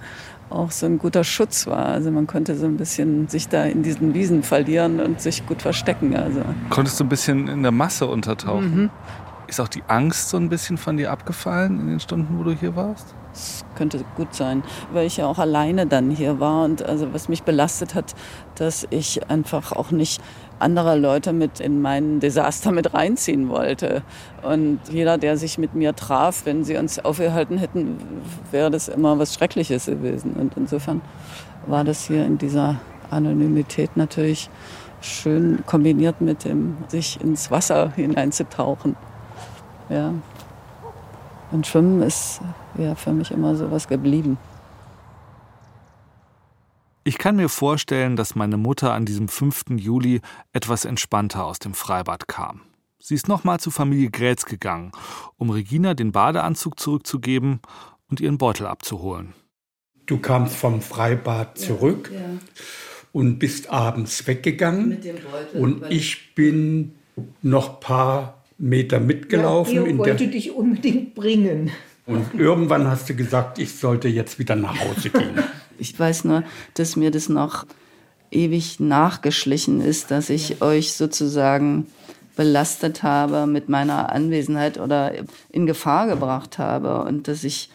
auch 0.50 0.72
so 0.72 0.86
ein 0.86 0.98
guter 0.98 1.24
Schutz 1.24 1.65
war. 1.68 1.86
Also 1.86 2.12
man 2.12 2.27
konnte 2.27 2.56
so 2.56 2.65
ein 2.65 2.77
bisschen 2.77 3.27
sich 3.27 3.48
da 3.48 3.63
in 3.63 3.84
diesen 3.84 4.13
Wiesen 4.13 4.44
verlieren 4.44 5.00
und 5.00 5.22
sich 5.22 5.46
gut 5.46 5.62
verstecken. 5.62 6.15
Also 6.15 6.41
Konntest 6.70 7.00
du 7.00 7.06
ein 7.06 7.10
bisschen 7.10 7.48
in 7.48 7.63
der 7.63 7.72
Masse 7.72 8.06
untertauchen? 8.06 8.89
Ist 9.48 9.60
auch 9.60 9.70
die 9.70 9.84
Angst 9.88 10.30
so 10.30 10.38
ein 10.38 10.50
bisschen 10.50 10.77
von 10.77 10.98
dir 10.98 11.12
abgefallen 11.12 11.80
in 11.80 11.88
den 11.88 12.00
Stunden, 12.00 12.38
wo 12.38 12.44
du 12.44 12.51
hier 12.51 12.75
warst? 12.75 13.15
Das 13.32 13.66
könnte 13.76 14.04
gut 14.18 14.36
sein, 14.36 14.64
weil 14.92 15.08
ich 15.08 15.18
ja 15.18 15.28
auch 15.28 15.40
alleine 15.40 15.88
dann 15.88 16.12
hier 16.12 16.40
war 16.40 16.66
und 16.66 16.84
also 16.84 17.14
was 17.14 17.30
mich 17.30 17.44
belastet 17.44 17.96
hat, 17.96 18.14
dass 18.56 18.86
ich 18.90 19.30
einfach 19.30 19.72
auch 19.72 19.92
nicht 19.92 20.22
andere 20.60 20.98
Leute 20.98 21.34
mit 21.34 21.60
in 21.60 21.82
mein 21.82 22.20
Desaster 22.20 22.72
mit 22.72 22.94
reinziehen 22.94 23.50
wollte. 23.50 24.04
Und 24.44 24.80
jeder, 24.90 25.18
der 25.18 25.38
sich 25.38 25.58
mit 25.58 25.74
mir 25.74 25.96
traf, 25.96 26.46
wenn 26.46 26.64
sie 26.64 26.78
uns 26.78 27.00
aufgehalten 27.00 27.58
hätten, 27.58 27.98
wäre 28.52 28.70
das 28.70 28.88
immer 28.88 29.18
was 29.18 29.34
Schreckliches 29.34 29.86
gewesen. 29.86 30.34
Und 30.34 30.56
insofern 30.58 31.02
war 31.66 31.84
das 31.84 32.06
hier 32.06 32.26
in 32.26 32.38
dieser 32.38 32.80
Anonymität 33.10 33.98
natürlich 33.98 34.50
schön 35.02 35.64
kombiniert 35.66 36.22
mit 36.22 36.46
dem 36.46 36.78
sich 36.88 37.20
ins 37.22 37.50
Wasser 37.50 37.92
hineinzutauchen. 37.96 38.96
Ja. 39.90 40.14
Und 41.52 41.68
Schwimmen 41.68 42.02
ist 42.04 42.40
ja 42.78 42.96
für 42.96 43.13
mich 43.13 43.32
immer 43.32 43.56
so 43.56 43.72
was 43.72 43.88
geblieben. 43.88 44.38
Ich 47.04 47.18
kann 47.18 47.36
mir 47.36 47.50
vorstellen, 47.50 48.16
dass 48.16 48.36
meine 48.36 48.58
Mutter 48.58 48.94
an 48.94 49.06
diesem 49.06 49.28
5. 49.28 49.72
Juli 49.78 50.22
etwas 50.54 50.86
entspannter 50.86 51.46
aus 51.46 51.58
dem 51.58 51.74
Freibad 51.74 52.28
kam. 52.28 52.62
Sie 53.00 53.16
ist 53.16 53.28
nochmal 53.28 53.60
zu 53.60 53.72
Familie 53.72 54.12
Grätz 54.12 54.46
gegangen, 54.46 54.92
um 55.38 55.50
Regina 55.50 55.96
den 55.96 56.12
Badeanzug 56.12 56.80
zurückzugeben 56.80 57.60
und 58.08 58.20
ihren 58.20 58.38
Beutel 58.38 58.68
abzuholen. 58.68 59.34
Du 60.06 60.20
kamst 60.20 60.56
vom 60.56 60.82
Freibad 60.82 61.58
zurück 61.58 62.12
ja, 62.13 62.20
ja. 62.20 62.28
und 63.12 63.40
bist 63.40 63.72
abends 63.72 64.28
weggegangen. 64.28 64.90
Mit 64.90 65.04
dem 65.04 65.16
Beutel, 65.16 65.62
und 65.62 65.84
ich 65.90 66.36
bin 66.36 66.94
noch 67.42 67.75
ein 67.75 67.80
paar 67.80 68.44
Meter 68.60 69.00
mitgelaufen. 69.00 69.74
Ja, 69.74 69.86
ich 69.86 69.98
wollte 69.98 70.28
dich 70.28 70.51
unbedingt 70.51 71.16
bringen. 71.16 71.72
Und 72.05 72.34
irgendwann 72.34 72.88
hast 72.88 73.10
du 73.10 73.15
gesagt, 73.15 73.60
ich 73.60 73.75
sollte 73.75 74.08
jetzt 74.08 74.39
wieder 74.39 74.55
nach 74.55 74.79
Hause 74.79 75.10
gehen. 75.10 75.39
Ich 75.77 76.00
weiß 76.00 76.25
nur, 76.25 76.43
dass 76.75 76.96
mir 76.96 77.10
das 77.10 77.27
noch 77.27 77.65
ewig 78.29 78.79
nachgeschlichen 78.79 79.81
ist, 79.81 80.12
dass 80.12 80.29
ich 80.29 80.62
euch 80.62 80.93
sozusagen 80.93 81.88
belastet 82.36 83.01
habe 83.01 83.48
mit 83.48 83.67
meiner 83.67 84.12
Anwesenheit 84.12 84.79
oder 84.79 85.12
in 85.50 85.65
Gefahr 85.65 86.05
gebracht 86.05 86.60
habe 86.60 87.03
und 87.03 87.27
dass 87.27 87.43
ich 87.43 87.72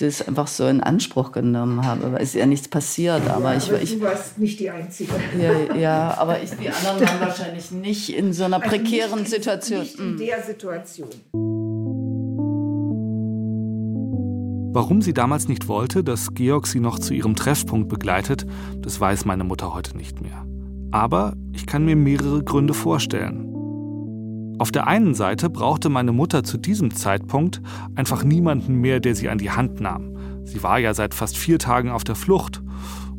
das 0.00 0.26
einfach 0.26 0.46
so 0.46 0.66
in 0.66 0.80
Anspruch 0.80 1.32
genommen 1.32 1.84
habe, 1.84 2.12
weil 2.12 2.22
es 2.22 2.30
ist 2.30 2.36
ja 2.36 2.46
nichts 2.46 2.68
passiert. 2.68 3.28
Aber, 3.28 3.52
ja, 3.52 3.58
ich, 3.58 3.68
aber 3.68 3.82
ich, 3.82 3.98
du 3.98 4.00
warst 4.02 4.38
nicht 4.38 4.60
die 4.60 4.70
Einzige. 4.70 5.12
Ja, 5.40 5.74
ja 5.74 6.14
aber 6.18 6.40
ich, 6.40 6.50
die 6.50 6.68
anderen 6.68 7.00
waren 7.00 7.20
wahrscheinlich 7.20 7.70
nicht 7.72 8.14
in 8.14 8.32
so 8.32 8.44
einer 8.44 8.62
also 8.62 8.68
prekären 8.68 9.18
nicht, 9.20 9.30
Situation. 9.30 9.80
Nicht 9.80 9.98
in 9.98 10.16
der 10.16 10.42
Situation. 10.42 11.08
Warum 14.78 15.02
sie 15.02 15.12
damals 15.12 15.48
nicht 15.48 15.66
wollte, 15.66 16.04
dass 16.04 16.34
Georg 16.34 16.68
sie 16.68 16.78
noch 16.78 17.00
zu 17.00 17.12
ihrem 17.12 17.34
Treffpunkt 17.34 17.88
begleitet, 17.88 18.46
das 18.80 19.00
weiß 19.00 19.24
meine 19.24 19.42
Mutter 19.42 19.74
heute 19.74 19.96
nicht 19.96 20.20
mehr. 20.20 20.46
Aber 20.92 21.32
ich 21.52 21.66
kann 21.66 21.84
mir 21.84 21.96
mehrere 21.96 22.44
Gründe 22.44 22.74
vorstellen. 22.74 24.54
Auf 24.60 24.70
der 24.70 24.86
einen 24.86 25.16
Seite 25.16 25.50
brauchte 25.50 25.88
meine 25.88 26.12
Mutter 26.12 26.44
zu 26.44 26.58
diesem 26.58 26.94
Zeitpunkt 26.94 27.60
einfach 27.96 28.22
niemanden 28.22 28.76
mehr, 28.76 29.00
der 29.00 29.16
sie 29.16 29.28
an 29.28 29.38
die 29.38 29.50
Hand 29.50 29.80
nahm. 29.80 30.16
Sie 30.44 30.62
war 30.62 30.78
ja 30.78 30.94
seit 30.94 31.12
fast 31.12 31.36
vier 31.36 31.58
Tagen 31.58 31.90
auf 31.90 32.04
der 32.04 32.14
Flucht. 32.14 32.62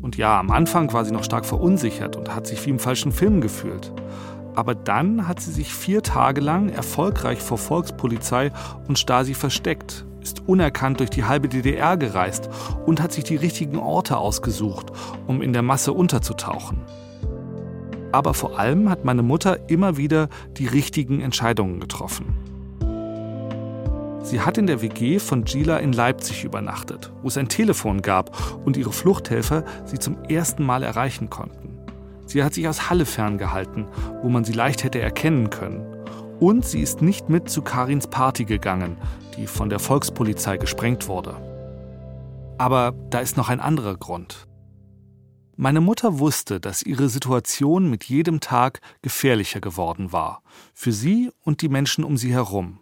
Und 0.00 0.16
ja, 0.16 0.40
am 0.40 0.50
Anfang 0.50 0.94
war 0.94 1.04
sie 1.04 1.12
noch 1.12 1.24
stark 1.24 1.44
verunsichert 1.44 2.16
und 2.16 2.34
hat 2.34 2.46
sich 2.46 2.64
wie 2.64 2.70
im 2.70 2.78
falschen 2.78 3.12
Film 3.12 3.42
gefühlt. 3.42 3.92
Aber 4.54 4.74
dann 4.74 5.28
hat 5.28 5.40
sie 5.40 5.52
sich 5.52 5.74
vier 5.74 6.02
Tage 6.02 6.40
lang 6.40 6.70
erfolgreich 6.70 7.40
vor 7.40 7.58
Volkspolizei 7.58 8.50
und 8.88 8.98
Stasi 8.98 9.34
versteckt, 9.34 10.06
ist 10.20 10.42
unerkannt 10.46 11.00
durch 11.00 11.10
die 11.10 11.24
halbe 11.24 11.48
DDR 11.48 11.96
gereist 11.96 12.48
und 12.86 13.00
hat 13.00 13.12
sich 13.12 13.24
die 13.24 13.36
richtigen 13.36 13.78
Orte 13.78 14.18
ausgesucht, 14.18 14.86
um 15.26 15.42
in 15.42 15.52
der 15.52 15.62
Masse 15.62 15.92
unterzutauchen. 15.92 16.82
Aber 18.12 18.34
vor 18.34 18.58
allem 18.58 18.88
hat 18.88 19.04
meine 19.04 19.22
Mutter 19.22 19.68
immer 19.68 19.96
wieder 19.96 20.28
die 20.56 20.66
richtigen 20.66 21.20
Entscheidungen 21.20 21.80
getroffen. 21.80 22.34
Sie 24.22 24.40
hat 24.40 24.58
in 24.58 24.66
der 24.66 24.82
WG 24.82 25.18
von 25.18 25.44
Gila 25.44 25.78
in 25.78 25.92
Leipzig 25.92 26.44
übernachtet, 26.44 27.10
wo 27.22 27.28
es 27.28 27.38
ein 27.38 27.48
Telefon 27.48 28.02
gab 28.02 28.36
und 28.64 28.76
ihre 28.76 28.92
Fluchthelfer 28.92 29.64
sie 29.86 29.98
zum 29.98 30.22
ersten 30.24 30.64
Mal 30.64 30.82
erreichen 30.82 31.30
konnten. 31.30 31.78
Sie 32.26 32.44
hat 32.44 32.54
sich 32.54 32.68
aus 32.68 32.90
Halle 32.90 33.06
ferngehalten, 33.06 33.86
wo 34.22 34.28
man 34.28 34.44
sie 34.44 34.52
leicht 34.52 34.84
hätte 34.84 35.00
erkennen 35.00 35.50
können. 35.50 35.84
Und 36.40 36.64
sie 36.64 36.80
ist 36.80 37.02
nicht 37.02 37.28
mit 37.28 37.50
zu 37.50 37.60
Karins 37.60 38.06
Party 38.06 38.46
gegangen, 38.46 38.96
die 39.36 39.46
von 39.46 39.68
der 39.68 39.78
Volkspolizei 39.78 40.56
gesprengt 40.56 41.06
wurde. 41.06 41.36
Aber 42.56 42.94
da 43.10 43.20
ist 43.20 43.36
noch 43.36 43.50
ein 43.50 43.60
anderer 43.60 43.96
Grund. 43.96 44.46
Meine 45.56 45.82
Mutter 45.82 46.18
wusste, 46.18 46.58
dass 46.58 46.82
ihre 46.82 47.10
Situation 47.10 47.90
mit 47.90 48.04
jedem 48.04 48.40
Tag 48.40 48.80
gefährlicher 49.02 49.60
geworden 49.60 50.12
war, 50.12 50.42
für 50.72 50.92
sie 50.92 51.30
und 51.42 51.60
die 51.60 51.68
Menschen 51.68 52.04
um 52.04 52.16
sie 52.16 52.32
herum. 52.32 52.80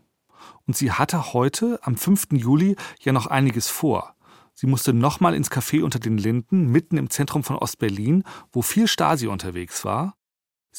Und 0.69 0.77
sie 0.77 0.93
hatte 0.93 1.33
heute, 1.33 1.81
am 1.83 1.97
5. 1.97 2.29
Juli, 2.35 2.77
ja 3.00 3.12
noch 3.12 3.27
einiges 3.27 3.67
vor. 3.67 4.15
Sie 4.55 4.69
musste 4.69 4.93
nochmal 4.93 5.35
ins 5.35 5.50
Café 5.50 5.83
unter 5.83 5.99
den 5.99 6.19
Linden, 6.19 6.71
mitten 6.71 6.97
im 6.97 7.11
Zentrum 7.11 7.43
von 7.43 7.57
Ostberlin, 7.57 8.23
wo 8.53 8.62
viel 8.62 8.87
Stasi 8.87 9.27
unterwegs 9.27 9.85
war. 9.85 10.17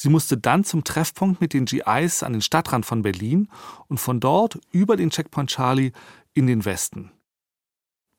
Sie 0.02 0.08
musste 0.08 0.38
dann 0.38 0.64
zum 0.64 0.82
Treffpunkt 0.82 1.42
mit 1.42 1.52
den 1.52 1.66
GIs 1.66 2.22
an 2.22 2.32
den 2.32 2.40
Stadtrand 2.40 2.86
von 2.86 3.02
Berlin 3.02 3.50
und 3.86 4.00
von 4.00 4.18
dort 4.18 4.58
über 4.72 4.96
den 4.96 5.10
Checkpoint 5.10 5.50
Charlie 5.50 5.92
in 6.32 6.46
den 6.46 6.64
Westen. 6.64 7.12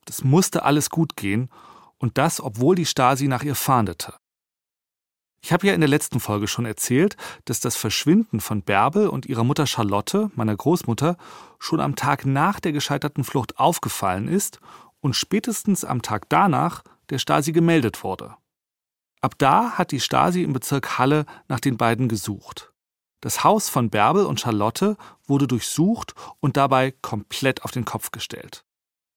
Das 0.06 0.24
musste 0.24 0.62
alles 0.62 0.92
gut 0.92 1.16
gehen 1.16 1.50
und 1.98 2.20
das, 2.20 2.40
obwohl 2.40 2.76
die 2.76 2.86
Stasi 2.86 3.28
nach 3.28 3.42
ihr 3.42 3.56
fahndete. 3.56 4.14
Ich 5.44 5.52
habe 5.52 5.66
ja 5.66 5.74
in 5.74 5.82
der 5.82 5.90
letzten 5.90 6.20
Folge 6.20 6.48
schon 6.48 6.66
erzählt, 6.66 7.18
dass 7.46 7.60
das 7.62 7.76
Verschwinden 7.76 8.42
von 8.42 8.62
Bärbel 8.62 9.08
und 9.08 9.26
ihrer 9.26 9.44
Mutter 9.44 9.66
Charlotte, 9.66 10.30
meiner 10.36 10.56
Großmutter, 10.56 11.18
schon 11.58 11.80
am 11.80 11.96
Tag 11.96 12.28
nach 12.28 12.60
der 12.60 12.74
gescheiterten 12.74 13.24
Flucht 13.24 13.58
aufgefallen 13.58 14.28
ist 14.28 14.60
und 15.00 15.16
spätestens 15.16 15.84
am 15.84 16.04
Tag 16.04 16.30
danach 16.30 16.84
der 17.10 17.18
Stasi 17.18 17.54
gemeldet 17.54 18.04
wurde. 18.04 18.36
Ab 19.22 19.36
da 19.38 19.78
hat 19.78 19.92
die 19.92 20.00
Stasi 20.00 20.42
im 20.42 20.54
Bezirk 20.54 20.98
Halle 20.98 21.26
nach 21.48 21.60
den 21.60 21.78
beiden 21.78 22.10
gesucht. 22.10 22.74
Das 23.22 23.44
Haus 23.44 23.70
von 23.70 23.92
Bärbel 23.92 24.26
und 24.26 24.40
Charlotte 24.40 24.98
wurde 25.28 25.48
durchsucht 25.48 26.16
und 26.40 26.58
dabei 26.58 26.92
komplett 27.04 27.64
auf 27.64 27.70
den 27.70 27.86
Kopf 27.86 28.10
gestellt. 28.10 28.66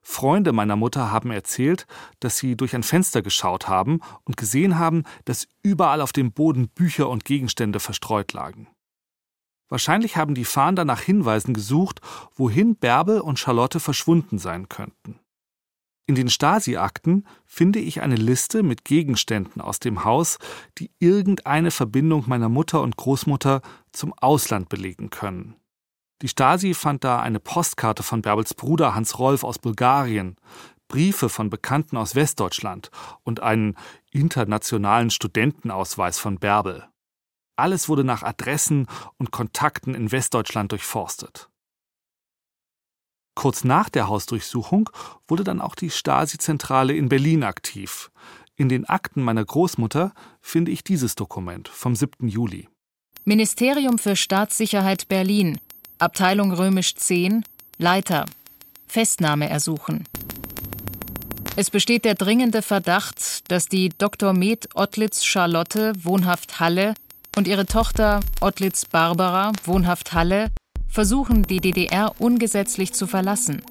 Freunde 0.02 0.52
meiner 0.52 0.76
Mutter 0.76 1.10
haben 1.10 1.30
erzählt, 1.30 1.86
dass 2.20 2.36
sie 2.36 2.56
durch 2.56 2.74
ein 2.74 2.82
Fenster 2.82 3.22
geschaut 3.22 3.66
haben 3.68 4.00
und 4.24 4.36
gesehen 4.36 4.78
haben, 4.78 5.04
dass 5.24 5.48
überall 5.62 6.02
auf 6.02 6.12
dem 6.12 6.32
Boden 6.32 6.68
Bücher 6.68 7.08
und 7.08 7.24
Gegenstände 7.24 7.80
verstreut 7.80 8.34
lagen. 8.34 8.68
Wahrscheinlich 9.70 10.18
haben 10.18 10.34
die 10.34 10.44
Fahnder 10.44 10.84
nach 10.84 11.00
Hinweisen 11.00 11.54
gesucht, 11.54 12.02
wohin 12.34 12.76
Bärbel 12.76 13.20
und 13.20 13.38
Charlotte 13.38 13.80
verschwunden 13.80 14.38
sein 14.38 14.68
könnten. 14.68 15.18
In 16.06 16.14
den 16.14 16.28
Stasi-Akten 16.28 17.26
finde 17.46 17.78
ich 17.78 18.02
eine 18.02 18.16
Liste 18.16 18.62
mit 18.62 18.84
Gegenständen 18.84 19.62
aus 19.62 19.80
dem 19.80 20.04
Haus, 20.04 20.38
die 20.76 20.90
irgendeine 20.98 21.70
Verbindung 21.70 22.24
meiner 22.26 22.50
Mutter 22.50 22.82
und 22.82 22.96
Großmutter 22.96 23.62
zum 23.92 24.12
Ausland 24.12 24.68
belegen 24.68 25.08
können. 25.08 25.56
Die 26.20 26.28
Stasi 26.28 26.74
fand 26.74 27.04
da 27.04 27.20
eine 27.20 27.40
Postkarte 27.40 28.02
von 28.02 28.22
Bärbels 28.22 28.54
Bruder 28.54 28.94
Hans 28.94 29.18
Rolf 29.18 29.44
aus 29.44 29.58
Bulgarien, 29.58 30.36
Briefe 30.88 31.28
von 31.30 31.48
Bekannten 31.48 31.96
aus 31.96 32.14
Westdeutschland 32.14 32.90
und 33.22 33.40
einen 33.40 33.76
internationalen 34.10 35.10
Studentenausweis 35.10 36.18
von 36.18 36.38
Bärbel. 36.38 36.86
Alles 37.56 37.88
wurde 37.88 38.04
nach 38.04 38.22
Adressen 38.22 38.86
und 39.16 39.30
Kontakten 39.30 39.94
in 39.94 40.12
Westdeutschland 40.12 40.72
durchforstet. 40.72 41.50
Kurz 43.34 43.64
nach 43.64 43.88
der 43.88 44.08
Hausdurchsuchung 44.08 44.90
wurde 45.26 45.44
dann 45.44 45.60
auch 45.60 45.74
die 45.74 45.90
Stasi-Zentrale 45.90 46.94
in 46.94 47.08
Berlin 47.08 47.42
aktiv. 47.42 48.10
In 48.56 48.68
den 48.68 48.88
Akten 48.88 49.22
meiner 49.22 49.44
Großmutter 49.44 50.12
finde 50.40 50.70
ich 50.70 50.84
dieses 50.84 51.16
Dokument 51.16 51.68
vom 51.68 51.96
7. 51.96 52.28
Juli. 52.28 52.68
Ministerium 53.24 53.98
für 53.98 54.16
Staatssicherheit 54.16 55.08
Berlin, 55.08 55.58
Abteilung 55.98 56.52
Römisch 56.52 56.94
10, 56.94 57.44
Leiter. 57.78 58.26
Festnahme 58.86 59.48
ersuchen. 59.48 60.04
Es 61.56 61.70
besteht 61.70 62.04
der 62.04 62.14
dringende 62.14 62.62
Verdacht, 62.62 63.50
dass 63.50 63.66
die 63.66 63.88
Dr. 63.88 64.32
Med 64.32 64.68
Ottlitz 64.74 65.24
Charlotte, 65.24 65.92
wohnhaft 66.02 66.60
Halle, 66.60 66.94
und 67.36 67.48
ihre 67.48 67.66
Tochter 67.66 68.20
Ottlitz 68.40 68.84
Barbara, 68.84 69.52
wohnhaft 69.64 70.12
Halle, 70.12 70.50
versuchen, 70.94 71.42
die 71.42 71.60
DDR 71.60 72.12
ungesetzlich 72.20 72.92
zu 72.92 73.08
verlassen. 73.08 73.62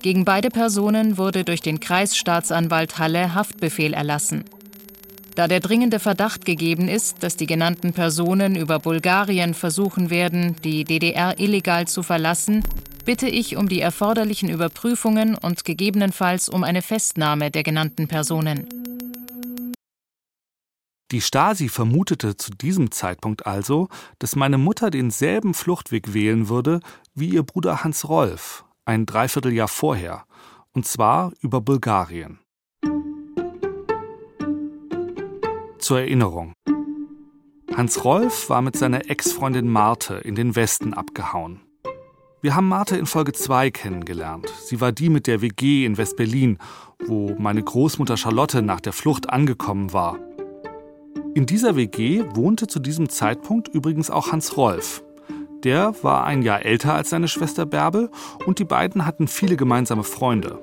Gegen 0.00 0.24
beide 0.24 0.48
Personen 0.48 1.18
wurde 1.18 1.44
durch 1.44 1.60
den 1.60 1.80
Kreisstaatsanwalt 1.80 2.98
Halle 2.98 3.34
Haftbefehl 3.34 3.92
erlassen. 3.92 4.44
Da 5.34 5.48
der 5.48 5.60
dringende 5.60 5.98
Verdacht 5.98 6.46
gegeben 6.46 6.88
ist, 6.88 7.22
dass 7.22 7.36
die 7.36 7.46
genannten 7.46 7.92
Personen 7.92 8.56
über 8.56 8.78
Bulgarien 8.78 9.52
versuchen 9.52 10.08
werden, 10.08 10.56
die 10.64 10.84
DDR 10.84 11.38
illegal 11.38 11.86
zu 11.86 12.02
verlassen, 12.02 12.64
bitte 13.04 13.28
ich 13.28 13.58
um 13.58 13.68
die 13.68 13.82
erforderlichen 13.82 14.48
Überprüfungen 14.48 15.34
und 15.34 15.66
gegebenenfalls 15.66 16.48
um 16.48 16.64
eine 16.64 16.80
Festnahme 16.80 17.50
der 17.50 17.64
genannten 17.64 18.08
Personen. 18.08 18.66
Die 21.12 21.20
Stasi 21.20 21.68
vermutete 21.68 22.36
zu 22.36 22.50
diesem 22.50 22.90
Zeitpunkt 22.90 23.46
also, 23.46 23.88
dass 24.18 24.34
meine 24.34 24.58
Mutter 24.58 24.90
denselben 24.90 25.54
Fluchtweg 25.54 26.14
wählen 26.14 26.48
würde 26.48 26.80
wie 27.14 27.28
ihr 27.28 27.44
Bruder 27.44 27.84
Hans 27.84 28.08
Rolf, 28.08 28.64
ein 28.84 29.06
Dreivierteljahr 29.06 29.68
vorher, 29.68 30.24
und 30.72 30.84
zwar 30.84 31.32
über 31.40 31.60
Bulgarien. 31.60 32.40
Zur 35.78 36.00
Erinnerung. 36.00 36.54
Hans 37.72 38.04
Rolf 38.04 38.50
war 38.50 38.60
mit 38.60 38.76
seiner 38.76 39.08
Ex-Freundin 39.08 39.68
Marte 39.68 40.14
in 40.14 40.34
den 40.34 40.56
Westen 40.56 40.92
abgehauen. 40.92 41.60
Wir 42.42 42.56
haben 42.56 42.68
Marte 42.68 42.96
in 42.96 43.06
Folge 43.06 43.32
2 43.32 43.70
kennengelernt. 43.70 44.52
Sie 44.64 44.80
war 44.80 44.90
die 44.90 45.08
mit 45.08 45.28
der 45.28 45.40
WG 45.40 45.84
in 45.84 45.98
West-Berlin, 45.98 46.58
wo 47.06 47.36
meine 47.38 47.62
Großmutter 47.62 48.16
Charlotte 48.16 48.62
nach 48.62 48.80
der 48.80 48.92
Flucht 48.92 49.30
angekommen 49.30 49.92
war. 49.92 50.18
In 51.34 51.46
dieser 51.46 51.76
WG 51.76 52.24
wohnte 52.34 52.66
zu 52.66 52.80
diesem 52.80 53.08
Zeitpunkt 53.08 53.68
übrigens 53.68 54.10
auch 54.10 54.32
Hans 54.32 54.56
Rolf. 54.56 55.02
Der 55.64 55.94
war 56.02 56.24
ein 56.24 56.42
Jahr 56.42 56.64
älter 56.64 56.94
als 56.94 57.10
seine 57.10 57.28
Schwester 57.28 57.66
Bärbel 57.66 58.10
und 58.46 58.58
die 58.58 58.64
beiden 58.64 59.04
hatten 59.04 59.28
viele 59.28 59.56
gemeinsame 59.56 60.04
Freunde. 60.04 60.58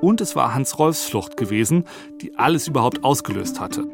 Und 0.00 0.20
es 0.20 0.34
war 0.34 0.54
Hans 0.54 0.78
Rolfs 0.78 1.04
Flucht 1.04 1.36
gewesen, 1.36 1.84
die 2.20 2.36
alles 2.36 2.66
überhaupt 2.68 3.04
ausgelöst 3.04 3.60
hatte. 3.60 3.84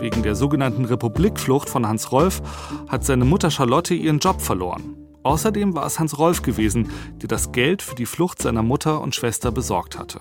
Wegen 0.00 0.22
der 0.22 0.34
sogenannten 0.34 0.84
Republikflucht 0.84 1.68
von 1.68 1.86
Hans 1.86 2.12
Rolf 2.12 2.40
hat 2.88 3.04
seine 3.04 3.24
Mutter 3.24 3.50
Charlotte 3.50 3.94
ihren 3.94 4.18
Job 4.18 4.40
verloren. 4.40 4.96
Außerdem 5.22 5.74
war 5.74 5.86
es 5.86 5.98
Hans 5.98 6.18
Rolf 6.18 6.42
gewesen, 6.42 6.90
der 7.20 7.28
das 7.28 7.52
Geld 7.52 7.82
für 7.82 7.94
die 7.94 8.06
Flucht 8.06 8.40
seiner 8.40 8.62
Mutter 8.62 9.00
und 9.00 9.14
Schwester 9.14 9.50
besorgt 9.50 9.98
hatte. 9.98 10.20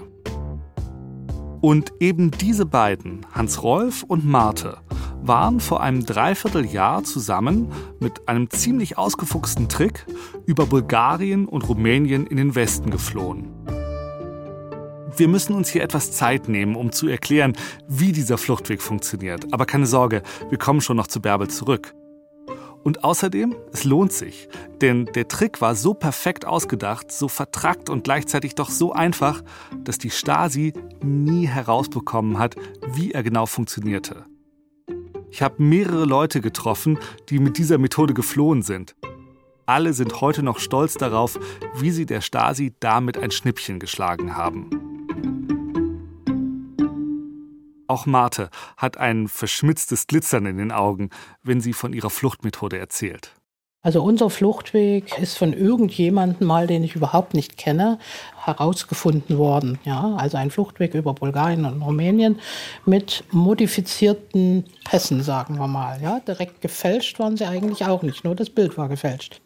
Und 1.62 1.92
eben 2.00 2.32
diese 2.32 2.66
beiden, 2.66 3.26
Hans 3.34 3.64
Rolf 3.64 4.04
und 4.04 4.26
Marte, 4.26 4.78
waren 5.22 5.60
vor 5.60 5.82
einem 5.82 6.06
Dreivierteljahr 6.06 7.04
zusammen 7.04 7.72
mit 8.00 8.28
einem 8.28 8.50
ziemlich 8.50 8.98
ausgefuchsten 8.98 9.68
Trick 9.68 10.06
über 10.46 10.66
Bulgarien 10.66 11.48
und 11.48 11.68
Rumänien 11.68 12.28
in 12.28 12.38
den 12.38 12.56
Westen 12.56 12.92
geflohen. 12.92 13.52
Wir 15.16 15.28
müssen 15.28 15.56
uns 15.56 15.70
hier 15.70 15.84
etwas 15.84 16.12
Zeit 16.12 16.48
nehmen, 16.48 16.76
um 16.76 16.92
zu 16.92 17.08
erklären, 17.08 17.54
wie 17.88 18.12
dieser 18.12 18.38
Fluchtweg 18.38 18.82
funktioniert. 18.82 19.52
Aber 19.52 19.66
keine 19.66 19.88
Sorge, 19.88 20.22
wir 20.50 20.60
kommen 20.60 20.82
schon 20.82 20.98
noch 20.98 21.08
zu 21.08 21.22
Bärbel 21.22 21.48
zurück. 21.48 21.96
Und 22.88 23.04
außerdem, 23.04 23.54
es 23.74 23.84
lohnt 23.84 24.14
sich, 24.14 24.48
denn 24.80 25.08
der 25.08 25.28
Trick 25.28 25.60
war 25.60 25.76
so 25.76 25.94
perfekt 25.94 26.46
ausgedacht, 26.46 27.12
so 27.12 27.28
vertrackt 27.28 27.90
und 27.90 28.06
gleichzeitig 28.06 28.56
doch 28.56 28.70
so 28.70 28.94
einfach, 28.94 29.44
dass 29.84 29.98
die 29.98 30.10
Stasi 30.10 30.72
nie 31.04 31.48
herausbekommen 31.48 32.40
hat, 32.40 32.56
wie 32.94 33.12
er 33.12 33.24
genau 33.24 33.46
funktionierte. 33.46 34.24
Ich 35.30 35.42
habe 35.42 35.62
mehrere 35.62 36.06
Leute 36.06 36.40
getroffen, 36.40 36.98
die 37.28 37.40
mit 37.40 37.58
dieser 37.58 37.78
Methode 37.78 38.14
geflohen 38.14 38.62
sind. 38.62 38.96
Alle 39.66 39.92
sind 39.92 40.22
heute 40.22 40.42
noch 40.42 40.60
stolz 40.60 40.94
darauf, 40.94 41.38
wie 41.76 41.92
sie 41.92 42.06
der 42.06 42.22
Stasi 42.22 42.74
damit 42.80 43.18
ein 43.18 43.32
Schnippchen 43.32 43.80
geschlagen 43.80 44.38
haben. 44.38 44.97
Auch 47.88 48.06
Marte 48.06 48.50
hat 48.76 48.98
ein 48.98 49.28
verschmitztes 49.28 50.08
Glitzern 50.08 50.46
in 50.46 50.58
den 50.58 50.72
Augen, 50.72 51.10
wenn 51.44 51.62
sie 51.62 51.74
von 51.74 51.94
ihrer 51.94 52.10
Fluchtmethode 52.10 52.78
erzählt. 52.78 53.34
Also 53.82 54.04
unser 54.04 54.30
Fluchtweg 54.30 55.18
ist 55.18 55.38
von 55.38 55.54
irgendjemandem 55.54 56.46
mal, 56.46 56.68
den 56.68 56.84
ich 56.84 56.96
überhaupt 56.96 57.34
nicht 57.34 57.58
kenne, 57.58 58.00
herausgefunden 58.44 59.38
worden. 59.38 59.80
Ja, 59.86 60.16
also 60.18 60.36
ein 60.36 60.52
Fluchtweg 60.52 60.94
über 60.94 61.14
Bulgarien 61.14 61.64
und 61.64 61.82
Rumänien 61.82 62.40
mit 62.86 63.24
modifizierten 63.32 64.66
Pässen, 64.84 65.24
sagen 65.24 65.58
wir 65.58 65.68
mal. 65.68 66.02
Ja, 66.02 66.20
direkt 66.20 66.60
gefälscht 66.60 67.20
waren 67.20 67.38
sie 67.38 67.46
eigentlich 67.46 67.86
auch 67.86 68.02
nicht, 68.02 68.26
nur 68.26 68.36
das 68.36 68.50
Bild 68.50 68.78
war 68.78 68.90
gefälscht. 68.90 69.40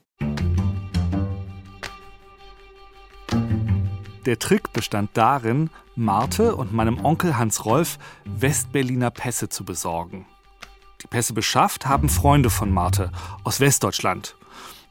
Der 4.27 4.37
Trick 4.37 4.71
bestand 4.71 5.09
darin, 5.15 5.71
Marte 5.95 6.55
und 6.55 6.71
meinem 6.71 7.03
Onkel 7.03 7.39
Hans 7.39 7.65
Rolf 7.65 7.97
Westberliner 8.25 9.09
Pässe 9.09 9.49
zu 9.49 9.65
besorgen. 9.65 10.27
Die 11.01 11.07
Pässe 11.07 11.33
beschafft 11.33 11.87
haben 11.87 12.07
Freunde 12.07 12.51
von 12.51 12.69
Marte 12.69 13.11
aus 13.43 13.59
Westdeutschland. 13.59 14.35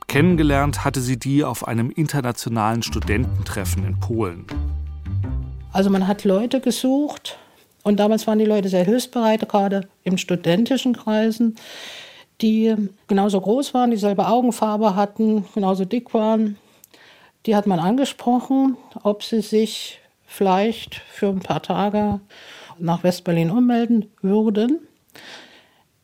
Kennengelernt 0.08 0.84
hatte 0.84 1.00
sie 1.00 1.16
die 1.16 1.44
auf 1.44 1.68
einem 1.68 1.90
internationalen 1.90 2.82
Studententreffen 2.82 3.86
in 3.86 4.00
Polen. 4.00 4.46
Also 5.72 5.90
man 5.90 6.08
hat 6.08 6.24
Leute 6.24 6.60
gesucht 6.60 7.38
und 7.84 8.00
damals 8.00 8.26
waren 8.26 8.40
die 8.40 8.46
Leute 8.46 8.68
sehr 8.68 8.84
hilfsbereit, 8.84 9.48
gerade 9.48 9.88
im 10.02 10.18
studentischen 10.18 10.96
Kreisen, 10.96 11.54
die 12.40 12.74
genauso 13.06 13.40
groß 13.40 13.74
waren, 13.74 13.92
dieselbe 13.92 14.26
Augenfarbe 14.26 14.96
hatten, 14.96 15.44
genauso 15.54 15.84
dick 15.84 16.12
waren 16.14 16.56
die 17.46 17.57
hat 17.57 17.66
man 17.66 17.79
angesprochen, 17.79 18.76
ob 19.03 19.22
sie 19.22 19.40
sich 19.40 20.00
vielleicht 20.26 20.96
für 20.96 21.29
ein 21.29 21.40
paar 21.40 21.62
Tage 21.62 22.20
nach 22.79 23.03
Westberlin 23.03 23.50
ummelden 23.50 24.11
würden. 24.22 24.81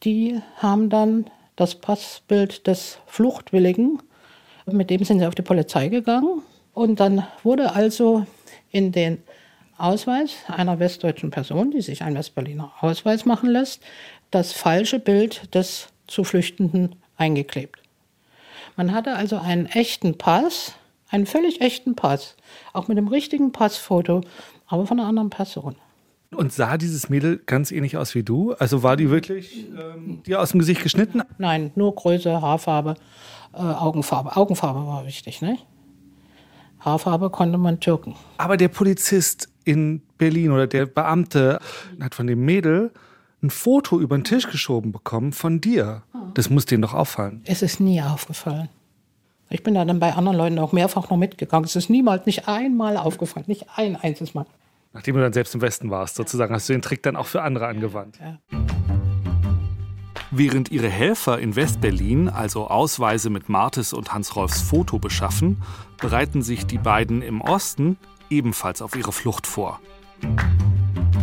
Die 0.03 0.41
haben 0.57 0.91
dann 0.91 1.27
das 1.57 1.75
Passbild 1.77 2.67
des 2.67 2.99
Fluchtwilligen, 3.07 4.03
mit 4.67 4.91
dem 4.91 5.05
sind 5.05 5.21
sie 5.21 5.27
auf 5.27 5.35
die 5.35 5.43
Polizei 5.43 5.89
gegangen. 5.89 6.43
Und 6.75 7.01
dann 7.01 7.27
wurde 7.43 7.73
also 7.73 8.27
in 8.71 8.93
den 8.93 9.23
Ausweis 9.79 10.37
einer 10.49 10.79
westdeutschen 10.79 11.31
Person, 11.31 11.71
die 11.71 11.81
sich 11.81 12.03
einen 12.03 12.17
Westberliner 12.17 12.73
Ausweis 12.81 13.25
machen 13.25 13.49
lässt, 13.51 13.83
das 14.31 14.53
falsche 14.53 14.99
Bild 14.99 15.55
des 15.55 15.89
zu 16.07 16.25
Flüchtenden 16.25 16.97
eingeklebt. 17.17 17.81
Man 18.77 18.93
hatte 18.93 19.15
also 19.15 19.39
einen 19.39 19.67
echten 19.67 20.19
Pass, 20.19 20.75
einen 21.09 21.27
völlig 21.27 21.61
echten 21.61 21.95
Pass. 21.95 22.37
Auch 22.73 22.89
mit 22.89 22.99
dem 22.99 23.09
richtigen 23.09 23.53
Passfoto, 23.53 24.23
aber 24.67 24.87
von 24.87 24.99
einer 24.99 25.09
anderen 25.09 25.31
Person. 25.31 25.77
Und 26.35 26.53
sah 26.53 26.77
dieses 26.77 27.09
Mädel 27.09 27.41
ganz 27.47 27.71
ähnlich 27.71 27.97
aus 27.97 28.15
wie 28.15 28.23
du? 28.23 28.53
Also 28.55 28.83
war 28.83 28.97
die 28.97 29.11
wirklich 29.11 29.67
ähm, 29.79 30.23
dir 30.25 30.41
aus 30.41 30.51
dem 30.51 30.61
Gesicht 30.61 30.83
geschnitten? 30.83 31.23
Nein, 31.39 31.71
nur 31.77 31.95
Größe, 31.95 32.43
Haarfarbe, 32.43 32.97
äh, 33.55 33.59
Augenfarbe. 33.59 34.37
Augenfarbe 34.37 34.87
war 34.87 35.07
wichtig, 35.07 35.41
ne? 35.41 35.57
Haarfarbe 36.81 37.31
konnte 37.31 37.59
man 37.59 37.81
türken. 37.81 38.17
Aber 38.39 38.57
der 38.57 38.69
Polizist 38.69 39.49
in 39.65 40.03
Berlin 40.19 40.51
oder 40.51 40.67
der 40.67 40.87
Beamte 40.87 41.61
hat 42.01 42.15
von 42.15 42.27
dem 42.27 42.45
Mädel 42.45 42.93
ein 43.43 43.51
Foto 43.51 44.01
über 44.01 44.17
den 44.17 44.25
Tisch 44.25 44.49
geschoben 44.49 44.93
bekommen 44.93 45.33
von 45.33 45.61
dir. 45.61 46.03
Das 46.35 46.51
muss 46.51 46.67
denen 46.67 46.83
doch 46.83 46.95
auffallen. 46.95 47.43
Es 47.45 47.63
ist 47.63 47.81
nie 47.81 48.03
aufgefallen. 48.03 48.69
Ich 49.49 49.63
bin 49.63 49.75
da 49.75 49.85
dann 49.85 50.01
bei 50.01 50.13
anderen 50.13 50.37
Leuten 50.37 50.59
auch 50.59 50.73
mehrfach 50.73 51.09
noch 51.09 51.17
mitgegangen. 51.17 51.65
Es 51.65 51.77
ist 51.77 51.89
niemals, 51.89 52.27
nicht 52.27 52.49
einmal 52.49 52.97
aufgefallen, 52.97 53.45
nicht 53.49 53.67
ein 53.77 53.97
einziges 53.97 54.35
Mal. 54.35 54.47
Nachdem 54.93 55.15
du 55.15 55.21
dann 55.21 55.33
selbst 55.33 55.55
im 55.55 55.61
Westen 55.61 55.91
warst, 55.91 56.17
sozusagen, 56.17 56.55
hast 56.55 56.69
du 56.69 56.73
den 56.73 56.83
Trick 56.83 57.03
dann 57.03 57.17
auch 57.17 57.27
für 57.27 57.43
andere 57.43 57.67
angewandt. 57.67 58.19
Ja. 58.19 58.39
Während 60.33 60.73
ihre 60.73 60.89
Helfer 60.89 61.39
in 61.39 61.55
Westberlin 61.55 62.29
also 62.29 62.67
Ausweise 62.67 63.31
mit 63.31 63.49
Martes 63.49 63.93
und 63.93 64.13
Hans-Rolfs 64.13 64.63
Foto 64.63 64.99
beschaffen, 64.99 65.63
bereiten 65.99 66.43
sich 66.43 66.67
die 66.67 66.79
beiden 66.79 67.23
im 67.23 67.41
Osten 67.41 67.97
ebenfalls 68.31 68.83
auf 68.83 68.97
ihre 68.97 69.13
Flucht 69.13 69.47
vor. 69.47 69.81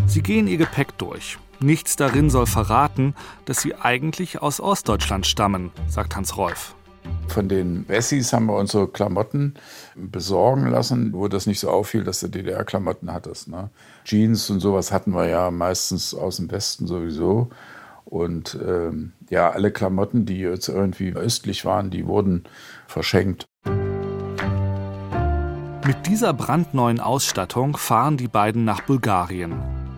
Sie 0.08 0.22
gehen 0.22 0.48
ihr 0.48 0.58
Gepäck 0.58 0.98
durch. 0.98 1.38
Nichts 1.60 1.96
darin 1.96 2.30
soll 2.30 2.46
verraten, 2.46 3.16
dass 3.46 3.62
sie 3.62 3.76
eigentlich 3.76 4.42
aus 4.42 4.62
Ostdeutschland 4.62 5.28
stammen, 5.28 5.72
sagt 5.88 6.16
Hans-Rolf. 6.16 6.76
Von 7.28 7.50
den 7.50 7.88
Wessis 7.88 8.32
haben 8.32 8.46
wir 8.46 8.56
unsere 8.56 8.88
Klamotten 8.88 9.56
besorgen 9.96 10.68
lassen, 10.68 11.14
wo 11.14 11.28
das 11.28 11.48
nicht 11.48 11.60
so 11.60 11.70
auffiel, 11.70 12.04
dass 12.04 12.20
du 12.20 12.28
DDR-Klamotten 12.28 13.12
hattest. 13.12 13.48
Ne? 13.48 13.70
Jeans 14.06 14.50
und 14.50 14.60
sowas 14.60 14.92
hatten 14.92 15.14
wir 15.14 15.28
ja 15.28 15.50
meistens 15.50 16.14
aus 16.14 16.38
dem 16.38 16.52
Westen 16.52 16.86
sowieso. 16.86 17.50
Und 18.06 18.58
ähm, 18.64 19.14
ja, 19.30 19.50
alle 19.50 19.72
Klamotten, 19.72 20.26
die 20.26 20.40
jetzt 20.40 20.68
irgendwie 20.68 21.14
östlich 21.14 21.66
waren, 21.66 21.90
die 21.90 22.06
wurden 22.06 22.44
verschenkt. 22.88 23.46
Mit 25.86 26.08
dieser 26.08 26.34
brandneuen 26.34 27.00
Ausstattung 27.00 27.76
fahren 27.76 28.18
die 28.18 28.28
beiden 28.28 28.64
nach 28.64 28.82
Bulgarien, 28.82 29.54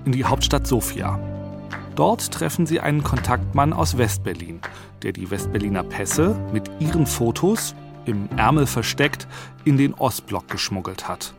in 0.05 0.13
die 0.13 0.25
Hauptstadt 0.25 0.65
Sofia. 0.65 1.19
Dort 1.95 2.31
treffen 2.31 2.65
sie 2.65 2.81
einen 2.81 3.03
Kontaktmann 3.03 3.71
aus 3.71 3.97
Westberlin, 3.97 4.59
der 5.01 5.13
die 5.13 5.31
Westberliner 5.31 5.83
Pässe 5.83 6.35
mit 6.51 6.69
ihren 6.79 7.07
Fotos, 7.07 7.73
im 8.05 8.29
Ärmel 8.37 8.67
versteckt, 8.67 9.27
in 9.63 9.77
den 9.77 9.93
Ostblock 9.93 10.49
geschmuggelt 10.49 11.07
hat. 11.07 11.33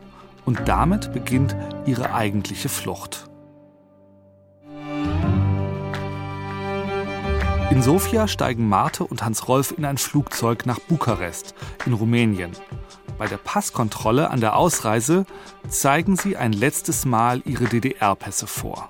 Und 0.46 0.66
damit 0.66 1.12
beginnt 1.12 1.54
ihre 1.84 2.14
eigentliche 2.14 2.68
Flucht. 2.68 3.28
In 7.70 7.82
Sofia 7.82 8.26
steigen 8.26 8.68
Marte 8.68 9.04
und 9.04 9.22
Hans-Rolf 9.22 9.74
in 9.76 9.84
ein 9.84 9.98
Flugzeug 9.98 10.64
nach 10.64 10.78
Bukarest 10.78 11.54
in 11.84 11.92
Rumänien. 11.92 12.52
Bei 13.18 13.26
der 13.26 13.36
Passkontrolle 13.36 14.30
an 14.30 14.40
der 14.40 14.56
Ausreise 14.56 15.26
zeigen 15.68 16.16
sie 16.16 16.36
ein 16.36 16.52
letztes 16.52 17.04
Mal 17.04 17.42
ihre 17.44 17.64
DDR-Pässe 17.64 18.46
vor. 18.46 18.88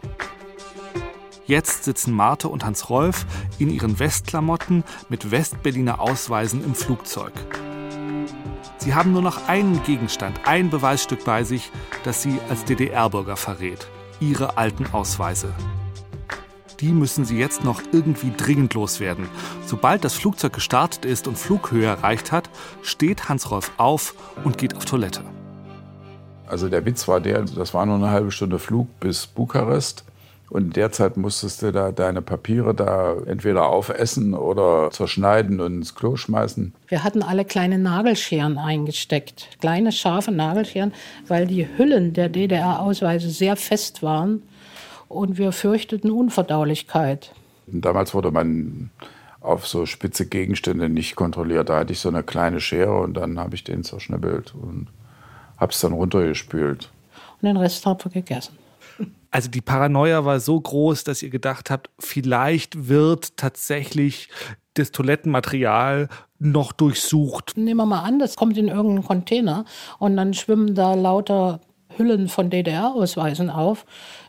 Jetzt 1.47 1.85
sitzen 1.85 2.13
Marte 2.13 2.49
und 2.49 2.65
Hans-Rolf 2.65 3.25
in 3.59 3.71
ihren 3.71 4.01
Westklamotten 4.01 4.83
mit 5.09 5.31
Westberliner 5.31 6.01
Ausweisen 6.01 6.65
im 6.65 6.75
Flugzeug. 6.75 7.33
Sie 8.79 8.95
haben 8.95 9.13
nur 9.13 9.23
noch 9.23 9.49
einen 9.49 9.83
Gegenstand, 9.85 10.41
ein 10.45 10.71
Beweisstück 10.71 11.25
bei 11.25 11.45
sich, 11.45 11.71
das 12.03 12.23
sie 12.23 12.39
als 12.49 12.65
DDR-Bürger 12.65 13.37
verrät. 13.37 13.87
Ihre 14.19 14.59
alten 14.59 14.87
Ausweise. 14.93 15.55
Die 16.81 16.89
müssen 16.89 17.25
sie 17.25 17.39
jetzt 17.39 17.65
noch 17.65 17.81
irgendwie 17.93 18.33
dringend 18.37 18.75
loswerden. 18.75 19.29
Sobald 19.65 20.05
das 20.05 20.15
Flugzeug 20.15 20.53
gestartet 20.53 21.05
ist 21.05 21.29
und 21.29 21.39
Flughöhe 21.39 21.87
erreicht 21.87 22.33
hat, 22.33 22.51
steht 22.83 23.29
Hans-Rolf 23.29 23.71
auf 23.77 24.15
und 24.43 24.59
geht 24.59 24.77
auf 24.77 24.85
Toilette. 24.85 25.23
Also 26.47 26.69
der 26.69 26.85
Witz 26.85 27.07
war 27.09 27.21
der, 27.21 27.43
das 27.43 27.73
war 27.73 27.87
nur 27.87 27.97
eine 27.97 28.11
halbe 28.11 28.31
Stunde 28.33 28.59
Flug 28.59 28.89
bis 29.01 29.27
Bukarest. 29.27 30.05
Und 30.49 30.77
derzeit 30.77 31.17
musstest 31.17 31.63
du 31.63 31.73
da 31.73 31.91
deine 31.91 32.23
Papiere 32.23 32.75
da 32.75 33.17
entweder 33.27 33.67
aufessen 33.67 34.33
oder 34.35 34.91
zerschneiden 34.93 35.61
und 35.61 35.79
ins 35.79 35.95
Klo 35.95 36.17
schmeißen. 36.17 36.73
Wir 36.87 37.03
hatten 37.03 37.23
alle 37.23 37.45
kleine 37.45 37.79
Nagelscheren 37.79 38.57
eingesteckt, 38.57 39.49
kleine 39.61 39.91
scharfe 39.91 40.31
Nagelscheren, 40.31 40.93
weil 41.27 41.47
die 41.47 41.67
Hüllen 41.77 42.13
der 42.13 42.29
DDR-Ausweise 42.29 43.31
sehr 43.31 43.57
fest 43.57 44.03
waren 44.05 44.43
und 45.09 45.37
wir 45.37 45.51
fürchteten 45.51 46.11
Unverdaulichkeit. 46.11 47.33
Damals 47.67 48.15
wurde 48.15 48.31
man 48.31 48.91
auf 49.41 49.67
so 49.67 49.85
spitze 49.87 50.27
Gegenstände 50.27 50.89
nicht 50.89 51.17
kontrolliert. 51.17 51.69
Da 51.69 51.81
hatte 51.81 51.93
ich 51.93 52.01
so 52.01 52.09
eine 52.09 52.23
kleine 52.23 52.61
Schere 52.61 53.01
und 53.01 53.15
dann 53.15 53.39
habe 53.39 53.57
ich 53.57 53.65
den 53.65 53.83
zerschnippelt 53.83 54.55
und 54.55 54.87
habe 55.59 55.73
es 55.73 55.81
dann 55.81 55.93
runtergespült. 55.93 56.91
Und 57.41 57.49
den 57.49 57.57
Rest 57.57 57.85
haben 57.85 57.99
wir 58.05 58.13
gegessen. 58.13 58.57
Also 59.37 59.51
die 59.51 59.61
Paranoia 59.61 60.25
war 60.25 60.41
so 60.41 60.59
groß, 60.59 61.05
dass 61.05 61.23
ihr 61.23 61.29
gedacht 61.29 61.69
habt, 61.69 61.91
vielleicht 61.99 62.89
wird 62.89 63.37
tatsächlich 63.37 64.31
das 64.73 64.93
Toilettenmaterial 64.93 66.09
noch 66.39 66.73
durchsucht. 66.73 67.53
Nehmen 67.55 67.77
wir 67.77 67.85
mal 67.85 68.01
an, 68.01 68.19
das 68.19 68.37
kommt 68.37 68.57
in 68.57 68.69
irgendeinen 68.69 69.05
Container 69.05 69.67
und 69.99 70.17
dann 70.17 70.33
schwimmen 70.33 70.75
da 70.75 70.95
lauter 70.95 71.61
Hüllen 71.99 72.29
von 72.29 72.49
DDR-Ausweisen 72.49 73.51
auf. 73.51 73.85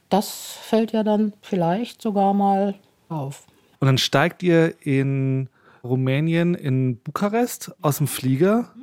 Das 0.10 0.58
fällt 0.62 0.91
ja 0.91 1.04
dann 1.04 1.32
vielleicht 1.39 2.02
sogar 2.02 2.34
mal 2.34 2.76
auf. 3.08 3.46
Und 3.80 3.86
dann 3.86 3.98
steigt 3.98 4.43
ihr 4.43 4.76
in 4.86 5.48
Rumänien, 5.86 6.54
in 6.54 7.00
Bukarest 7.02 7.74
aus 7.82 8.00
dem 8.00 8.08
Flieger 8.08 8.74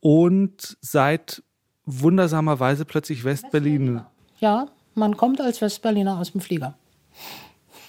und 0.00 0.76
seid 0.82 1.42
wundersamerweise 1.86 2.84
plötzlich 2.84 3.24
Westberlin. 3.24 4.02
Ja, 4.38 4.66
man 4.96 5.16
kommt 5.16 5.40
als 5.40 5.60
Westberliner 5.60 6.18
aus 6.18 6.32
dem 6.32 6.40
Flieger. 6.40 6.74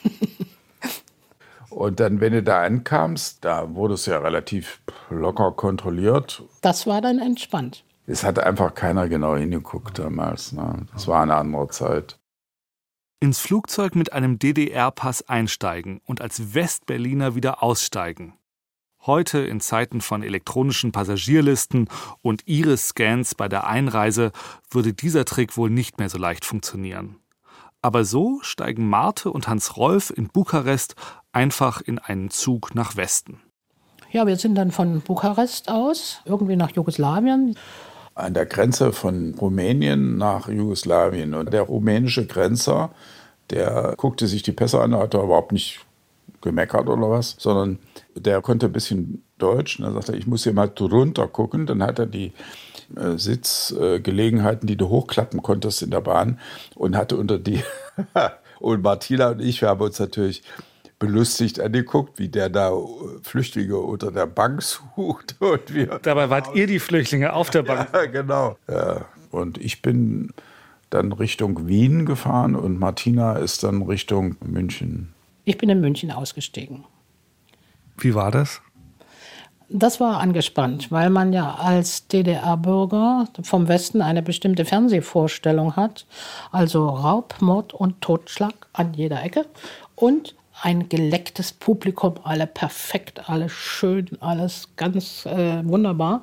Und 1.69 1.99
dann, 1.99 2.21
wenn 2.21 2.33
du 2.33 2.41
da 2.41 2.63
ankamst, 2.63 3.45
da 3.45 3.75
wurde 3.75 3.93
es 3.93 4.05
ja 4.07 4.17
relativ 4.17 4.81
locker 5.09 5.51
kontrolliert. 5.51 6.43
Das 6.61 6.87
war 6.87 7.01
dann 7.01 7.19
entspannt. 7.19 7.83
Es 8.07 8.23
hat 8.23 8.39
einfach 8.39 8.73
keiner 8.73 9.09
genau 9.09 9.35
hingeguckt 9.35 9.99
damals. 9.99 10.53
Ne? 10.53 10.87
Das 10.93 11.07
war 11.07 11.21
eine 11.21 11.35
andere 11.35 11.67
Zeit. 11.67 12.17
Ins 13.19 13.39
Flugzeug 13.39 13.95
mit 13.95 14.13
einem 14.13 14.39
DDR-Pass 14.39 15.27
einsteigen 15.27 16.01
und 16.05 16.21
als 16.21 16.53
Westberliner 16.53 17.35
wieder 17.35 17.61
aussteigen. 17.63 18.33
Heute 19.07 19.39
in 19.39 19.61
Zeiten 19.61 20.01
von 20.01 20.21
elektronischen 20.21 20.91
Passagierlisten 20.91 21.87
und 22.21 22.45
Iris-Scans 22.45 23.35
bei 23.35 23.47
der 23.47 23.65
Einreise 23.65 24.33
würde 24.69 24.91
dieser 24.91 25.23
Trick 25.23 25.55
wohl 25.55 25.69
nicht 25.69 25.97
mehr 25.97 26.09
so 26.09 26.17
leicht 26.17 26.43
funktionieren. 26.43 27.15
Aber 27.81 28.03
so 28.03 28.39
steigen 28.41 28.89
Marte 28.89 29.31
und 29.31 29.47
Hans 29.47 29.77
Rolf 29.77 30.11
in 30.13 30.27
Bukarest 30.27 30.95
einfach 31.31 31.79
in 31.79 31.99
einen 31.99 32.31
Zug 32.31 32.75
nach 32.75 32.97
Westen. 32.97 33.39
Ja, 34.11 34.27
wir 34.27 34.35
sind 34.35 34.55
dann 34.55 34.71
von 34.71 34.99
Bukarest 34.99 35.69
aus 35.69 36.19
irgendwie 36.25 36.57
nach 36.57 36.71
Jugoslawien. 36.71 37.57
An 38.13 38.33
der 38.33 38.45
Grenze 38.45 38.91
von 38.91 39.35
Rumänien 39.39 40.17
nach 40.17 40.49
Jugoslawien. 40.49 41.33
Und 41.33 41.53
der 41.53 41.61
rumänische 41.61 42.27
Grenzer, 42.27 42.91
der 43.51 43.93
guckte 43.95 44.27
sich 44.27 44.43
die 44.43 44.51
Pässe 44.51 44.81
an, 44.81 44.93
hat 44.93 45.13
er 45.13 45.23
überhaupt 45.23 45.53
nicht 45.53 45.86
gemeckert 46.41 46.87
oder 46.87 47.09
was, 47.09 47.35
sondern 47.39 47.79
der 48.15 48.41
konnte 48.41 48.67
ein 48.67 48.71
bisschen 48.71 49.23
Deutsch. 49.37 49.79
Und 49.79 49.85
dann 49.85 49.93
sagte 49.93 50.13
er, 50.13 50.17
ich 50.17 50.27
muss 50.27 50.43
hier 50.43 50.53
mal 50.53 50.67
drunter 50.67 51.27
gucken. 51.27 51.65
Dann 51.65 51.83
hat 51.83 51.99
er 51.99 52.05
die 52.05 52.33
äh, 52.95 53.17
Sitzgelegenheiten, 53.17 54.67
äh, 54.67 54.71
die 54.71 54.77
du 54.77 54.89
hochklappen 54.89 55.41
konntest 55.41 55.81
in 55.81 55.91
der 55.91 56.01
Bahn 56.01 56.39
und 56.75 56.95
hatte 56.95 57.17
unter 57.17 57.37
die. 57.37 57.63
und 58.59 58.83
Martina 58.83 59.29
und 59.29 59.41
ich, 59.41 59.61
wir 59.61 59.69
haben 59.69 59.81
uns 59.81 59.99
natürlich 59.99 60.43
belustigt 60.99 61.59
angeguckt, 61.59 62.17
wie 62.17 62.27
der 62.27 62.49
da 62.49 62.71
äh, 62.71 62.83
Flüchtlinge 63.21 63.77
unter 63.77 64.11
der 64.11 64.25
Bank 64.25 64.61
sucht. 64.63 65.35
Und 65.39 65.73
wir 65.73 65.99
Dabei 66.01 66.31
wart 66.31 66.55
ihr 66.55 66.65
die 66.65 66.79
Flüchtlinge 66.79 67.33
auf 67.33 67.51
der 67.51 67.61
Bank. 67.61 67.89
Ja, 67.93 68.05
genau. 68.05 68.57
Ja. 68.67 69.05
Und 69.29 69.59
ich 69.59 69.83
bin 69.83 70.33
dann 70.89 71.11
Richtung 71.11 71.67
Wien 71.67 72.05
gefahren 72.05 72.55
und 72.55 72.79
Martina 72.79 73.33
ist 73.33 73.63
dann 73.63 73.83
Richtung 73.83 74.37
München 74.43 75.13
ich 75.47 75.57
bin 75.57 75.69
in 75.69 75.79
München 75.79 76.11
ausgestiegen. 76.11 76.83
Wie 77.97 78.13
war 78.13 78.31
das? 78.31 78.61
Das 79.69 80.01
war 80.01 80.19
angespannt, 80.19 80.91
weil 80.91 81.09
man 81.09 81.31
ja 81.31 81.55
als 81.55 82.07
DDR-Bürger 82.09 83.29
vom 83.43 83.69
Westen 83.69 84.01
eine 84.01 84.21
bestimmte 84.21 84.65
Fernsehvorstellung 84.65 85.77
hat. 85.77 86.05
Also 86.51 86.87
Raub, 86.87 87.35
Mord 87.39 87.73
und 87.73 88.01
Totschlag 88.01 88.53
an 88.73 88.93
jeder 88.93 89.23
Ecke. 89.23 89.45
Und 89.95 90.35
ein 90.61 90.89
gelecktes 90.89 91.53
Publikum, 91.53 92.15
alle 92.23 92.45
perfekt, 92.45 93.29
alles 93.29 93.53
schön, 93.53 94.09
alles 94.19 94.69
ganz 94.75 95.25
äh, 95.25 95.61
wunderbar. 95.63 96.21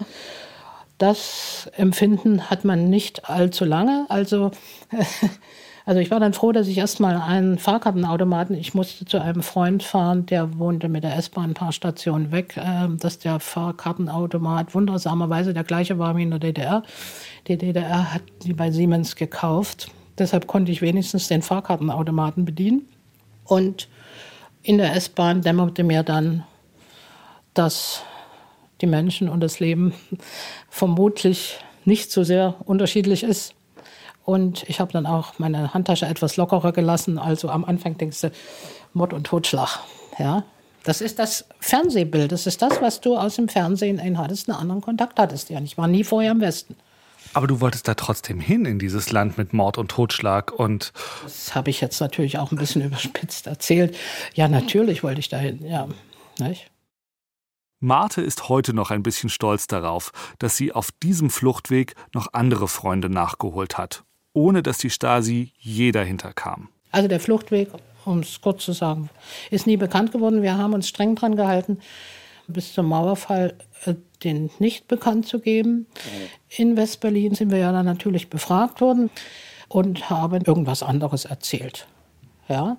Das 0.99 1.71
Empfinden 1.77 2.51
hat 2.51 2.65
man 2.67 2.91
nicht 2.91 3.29
allzu 3.29 3.65
lange. 3.65 4.05
Also 4.11 4.51
Also 5.87 6.01
ich 6.01 6.11
war 6.11 6.19
dann 6.19 6.33
froh, 6.33 6.53
dass 6.53 6.67
ich 6.67 6.79
erstmal 6.79 7.17
einen 7.17 7.59
Fahrkartenautomaten, 7.59 8.57
ich 8.57 8.73
musste 8.73 9.05
zu 9.05 9.21
einem 9.21 9.43
Freund 9.43 9.83
fahren, 9.83 10.25
der 10.25 10.59
wohnte 10.59 10.89
mit 10.89 11.05
der 11.05 11.15
S-Bahn 11.17 11.51
ein 11.51 11.55
paar 11.55 11.73
Stationen 11.73 12.33
weg, 12.33 12.57
äh, 12.57 12.89
dass 12.99 13.19
der 13.19 13.39
Fahrkartenautomat 13.39 14.75
wundersamerweise 14.75 15.53
der 15.53 15.65
gleiche 15.65 15.99
war 15.99 16.17
wie 16.17 16.23
in 16.23 16.31
der 16.31 16.39
DDR. 16.39 16.83
Die 17.49 17.59
DDR 17.59 18.15
hat 18.15 18.23
die 18.45 18.55
bei 18.55 18.71
Siemens 18.71 19.15
gekauft. 19.15 19.91
Deshalb 20.17 20.47
konnte 20.47 20.73
ich 20.73 20.81
wenigstens 20.81 21.29
den 21.29 21.43
Fahrkartenautomaten 21.43 22.47
bedienen. 22.47 22.89
Und 23.45 23.89
in 24.63 24.79
der 24.79 24.97
S-Bahn 24.97 25.43
dämmerte 25.43 25.85
mir 25.85 26.03
dann, 26.03 26.45
dass 27.53 28.03
die 28.81 28.87
Menschen 28.87 29.29
und 29.29 29.41
das 29.41 29.61
Leben 29.61 29.93
vermutlich 30.71 31.59
nicht 31.85 32.11
so 32.11 32.25
sehr 32.25 32.55
unterschiedlich 32.65 33.23
ist 33.23 33.55
und 34.25 34.69
ich 34.69 34.81
habe 34.81 34.93
dann 34.93 35.07
auch 35.07 35.39
meine 35.39 35.75
Handtasche 35.75 36.07
etwas 36.07 36.37
lockerer 36.37 36.73
gelassen. 36.73 37.19
Also 37.19 37.51
am 37.51 37.65
Anfang 37.65 37.99
denkst 37.99 38.23
du, 38.23 38.33
Mord 38.95 39.13
und 39.13 39.27
Totschlag. 39.27 39.81
Ja, 40.19 40.45
das 40.83 41.01
ist 41.01 41.19
das 41.19 41.47
Fernsehbild. 41.61 42.33
Das 42.33 42.47
ist 42.47 42.63
das, 42.63 42.81
was 42.81 43.01
du 43.01 43.17
aus 43.17 43.37
dem 43.37 43.49
Fernsehen 43.49 43.99
in 43.99 44.19
hattest, 44.19 44.49
einen 44.49 44.59
anderen 44.59 44.81
Kontakt 44.81 45.19
hattest. 45.19 45.51
Ja, 45.51 45.61
ich 45.61 45.77
war 45.77 45.89
nie 45.89 46.05
vorher 46.05 46.33
im 46.33 46.41
Westen. 46.41 46.77
Aber 47.35 47.47
du 47.47 47.61
wolltest 47.61 47.89
da 47.89 47.95
trotzdem 47.95 48.41
hin 48.41 48.65
in 48.65 48.79
dieses 48.79 49.11
Land 49.11 49.37
mit 49.37 49.53
Mord 49.53 49.77
und 49.77 49.91
Totschlag 49.91 50.53
und. 50.53 50.93
Das 51.25 51.55
habe 51.55 51.69
ich 51.69 51.81
jetzt 51.81 52.01
natürlich 52.01 52.39
auch 52.39 52.51
ein 52.51 52.59
bisschen 52.59 52.83
überspitzt 52.85 53.47
erzählt. 53.47 53.97
Ja, 54.35 54.49
natürlich 54.49 55.03
wollte 55.03 55.21
ich 55.21 55.29
dahin, 55.29 55.67
ja. 55.67 55.89
Nicht? 56.39 56.71
Marte 57.81 58.23
ist 58.23 58.49
heute 58.49 58.73
noch 58.73 58.91
ein 58.91 59.03
bisschen 59.03 59.29
stolz 59.29 59.67
darauf, 59.67 60.13
dass 60.39 60.57
sie 60.57 60.73
auf 60.73 60.91
diesem 61.03 61.29
Fluchtweg 61.29 61.95
noch 62.15 62.29
andere 62.33 62.69
Freunde 62.69 63.11
nachgeholt 63.11 63.77
hat 63.77 64.05
ohne 64.35 64.63
dass 64.63 64.77
die 64.79 64.91
Stasi 64.91 65.53
je 65.59 65.93
dahinter 65.93 66.35
kam. 66.35 66.69
Also 66.91 67.09
der 67.09 67.21
Fluchtweg, 67.21 67.71
um 68.05 68.19
es 68.19 68.41
kurz 68.41 68.65
zu 68.65 68.73
sagen, 68.73 69.09
ist 69.51 69.67
nie 69.67 69.79
bekannt 69.79 70.13
geworden. 70.13 70.43
Wir 70.43 70.59
haben 70.59 70.75
uns 70.75 70.89
streng 70.89 71.15
dran 71.15 71.37
gehalten, 71.37 71.79
bis 72.47 72.75
zum 72.75 72.87
Mauerfall 72.87 73.57
äh, 73.87 73.95
den 74.23 74.51
nicht 74.59 74.89
bekannt 74.89 75.27
zu 75.27 75.41
geben. 75.41 75.87
In 76.49 76.77
Westberlin 76.77 77.35
sind 77.35 77.51
wir 77.51 77.59
ja 77.59 77.73
dann 77.73 77.87
natürlich 77.87 78.29
befragt 78.29 78.81
worden 78.81 79.11
und 79.69 80.11
haben 80.11 80.45
irgendwas 80.45 80.83
anderes 80.83 81.25
erzählt. 81.25 81.87
Ja, 82.49 82.77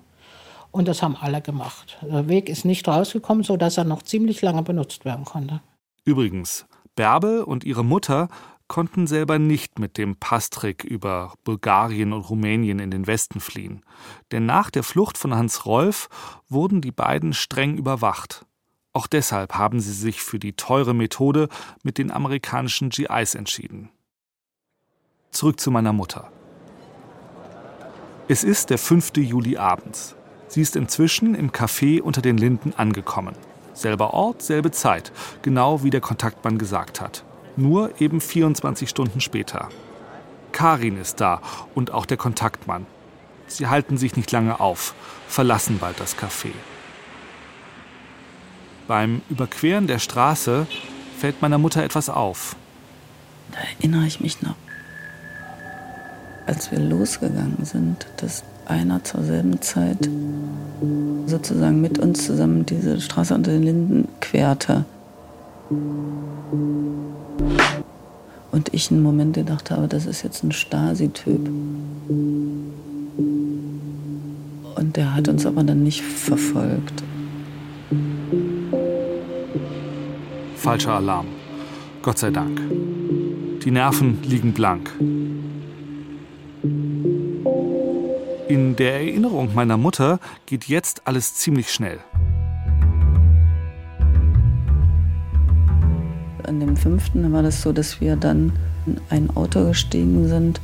und 0.70 0.88
das 0.88 1.02
haben 1.02 1.16
alle 1.16 1.40
gemacht. 1.40 1.98
Der 2.02 2.28
Weg 2.28 2.48
ist 2.48 2.64
nicht 2.64 2.86
rausgekommen, 2.86 3.44
sodass 3.44 3.78
er 3.78 3.84
noch 3.84 4.02
ziemlich 4.02 4.42
lange 4.42 4.62
benutzt 4.62 5.04
werden 5.04 5.24
konnte. 5.24 5.60
Übrigens, 6.04 6.66
Bärbel 6.94 7.42
und 7.42 7.64
ihre 7.64 7.84
Mutter 7.84 8.28
konnten 8.68 9.06
selber 9.06 9.38
nicht 9.38 9.78
mit 9.78 9.98
dem 9.98 10.16
Passtrik 10.16 10.84
über 10.84 11.34
Bulgarien 11.44 12.12
und 12.12 12.22
Rumänien 12.22 12.78
in 12.78 12.90
den 12.90 13.06
Westen 13.06 13.40
fliehen. 13.40 13.84
Denn 14.32 14.46
nach 14.46 14.70
der 14.70 14.82
Flucht 14.82 15.18
von 15.18 15.34
Hans 15.34 15.66
Rolf 15.66 16.08
wurden 16.48 16.80
die 16.80 16.92
beiden 16.92 17.32
streng 17.32 17.76
überwacht. 17.76 18.44
Auch 18.92 19.06
deshalb 19.06 19.54
haben 19.54 19.80
sie 19.80 19.92
sich 19.92 20.22
für 20.22 20.38
die 20.38 20.54
teure 20.54 20.94
Methode 20.94 21.48
mit 21.82 21.98
den 21.98 22.10
amerikanischen 22.10 22.88
GIs 22.88 23.34
entschieden. 23.34 23.90
Zurück 25.30 25.60
zu 25.60 25.70
meiner 25.70 25.92
Mutter. 25.92 26.32
Es 28.28 28.42
ist 28.42 28.70
der 28.70 28.78
5. 28.78 29.18
Juli 29.18 29.56
abends. 29.56 30.16
Sie 30.48 30.62
ist 30.62 30.76
inzwischen 30.76 31.34
im 31.34 31.52
Café 31.52 32.00
unter 32.00 32.22
den 32.22 32.38
Linden 32.38 32.72
angekommen. 32.74 33.36
Selber 33.74 34.14
Ort, 34.14 34.42
selbe 34.42 34.70
Zeit, 34.70 35.12
genau 35.42 35.82
wie 35.82 35.90
der 35.90 36.00
Kontaktmann 36.00 36.56
gesagt 36.56 37.00
hat. 37.00 37.24
Nur 37.56 38.00
eben 38.00 38.20
24 38.20 38.88
Stunden 38.88 39.20
später. 39.20 39.68
Karin 40.52 40.98
ist 40.98 41.20
da 41.20 41.40
und 41.74 41.92
auch 41.92 42.06
der 42.06 42.16
Kontaktmann. 42.16 42.86
Sie 43.46 43.66
halten 43.66 43.96
sich 43.96 44.16
nicht 44.16 44.30
lange 44.32 44.60
auf, 44.60 44.94
verlassen 45.28 45.78
bald 45.78 46.00
das 46.00 46.16
Café. 46.16 46.50
Beim 48.86 49.22
Überqueren 49.28 49.86
der 49.86 49.98
Straße 49.98 50.66
fällt 51.18 51.42
meiner 51.42 51.58
Mutter 51.58 51.82
etwas 51.82 52.08
auf. 52.08 52.56
Da 53.52 53.58
erinnere 53.78 54.06
ich 54.06 54.20
mich 54.20 54.42
noch. 54.42 54.54
Als 56.46 56.70
wir 56.70 56.78
losgegangen 56.78 57.64
sind, 57.64 58.06
dass 58.18 58.44
einer 58.66 59.02
zur 59.02 59.24
selben 59.24 59.60
Zeit 59.62 60.08
sozusagen 61.26 61.80
mit 61.80 61.98
uns 61.98 62.24
zusammen 62.26 62.66
diese 62.66 63.00
Straße 63.00 63.34
unter 63.34 63.50
den 63.50 63.62
Linden 63.62 64.08
querte. 64.20 64.84
Und 68.52 68.72
ich 68.72 68.90
einen 68.90 69.02
Moment 69.02 69.34
gedacht 69.34 69.70
habe, 69.70 69.88
das 69.88 70.06
ist 70.06 70.22
jetzt 70.22 70.42
ein 70.44 70.52
Stasi-Typ. 70.52 71.48
Und 74.76 74.96
der 74.96 75.14
hat 75.14 75.28
uns 75.28 75.44
aber 75.46 75.64
dann 75.64 75.82
nicht 75.82 76.02
verfolgt. 76.02 77.02
Falscher 80.56 80.94
Alarm. 80.94 81.26
Gott 82.02 82.18
sei 82.18 82.30
Dank. 82.30 82.60
Die 83.64 83.70
Nerven 83.70 84.18
liegen 84.22 84.52
blank. 84.52 84.92
In 88.48 88.76
der 88.76 88.94
Erinnerung 89.00 89.54
meiner 89.54 89.76
Mutter 89.76 90.20
geht 90.46 90.66
jetzt 90.66 91.02
alles 91.04 91.34
ziemlich 91.34 91.72
schnell. 91.72 91.98
Dem 96.66 96.76
fünften 96.76 97.32
war 97.32 97.42
das 97.42 97.62
so, 97.62 97.72
dass 97.72 98.00
wir 98.00 98.16
dann 98.16 98.52
in 98.86 99.00
ein 99.10 99.36
Auto 99.36 99.64
gestiegen 99.66 100.28
sind 100.28 100.60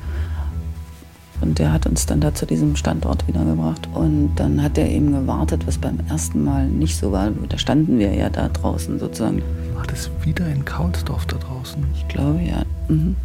und 1.42 1.58
der 1.58 1.72
hat 1.72 1.86
uns 1.86 2.06
dann 2.06 2.20
da 2.20 2.32
zu 2.32 2.46
diesem 2.46 2.76
Standort 2.76 3.26
wiedergebracht. 3.26 3.88
Und 3.92 4.36
dann 4.36 4.62
hat 4.62 4.78
er 4.78 4.88
eben 4.88 5.12
gewartet, 5.12 5.66
was 5.66 5.76
beim 5.76 5.98
ersten 6.08 6.44
Mal 6.44 6.68
nicht 6.68 6.96
so 6.96 7.10
war. 7.10 7.32
Da 7.48 7.58
standen 7.58 7.98
wir 7.98 8.14
ja 8.14 8.30
da 8.30 8.48
draußen 8.48 9.00
sozusagen. 9.00 9.42
War 9.74 9.84
das 9.84 10.08
wieder 10.22 10.46
in 10.46 10.64
Kaulsdorf 10.64 11.26
da 11.26 11.36
draußen? 11.38 11.84
Ich 11.94 12.06
glaube 12.06 12.40
ja. 12.42 12.62
Mhm. 12.88 13.16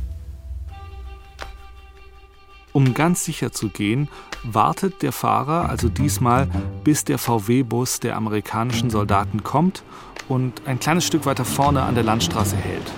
Um 2.73 2.93
ganz 2.95 3.23
sicher 3.23 3.51
zu 3.51 3.69
gehen, 3.69 4.09
wartet 4.43 5.01
der 5.03 5.11
Fahrer 5.11 5.69
also 5.69 5.87
diesmal, 5.87 6.47
bis 6.83 7.05
der 7.05 7.17
VW-Bus 7.17 7.99
der 7.99 8.15
amerikanischen 8.15 8.89
Soldaten 8.89 9.43
kommt 9.43 9.83
und 10.29 10.61
ein 10.65 10.79
kleines 10.79 11.05
Stück 11.05 11.25
weiter 11.25 11.45
vorne 11.45 11.83
an 11.83 11.95
der 11.95 12.03
Landstraße 12.03 12.55
hält. 12.55 12.91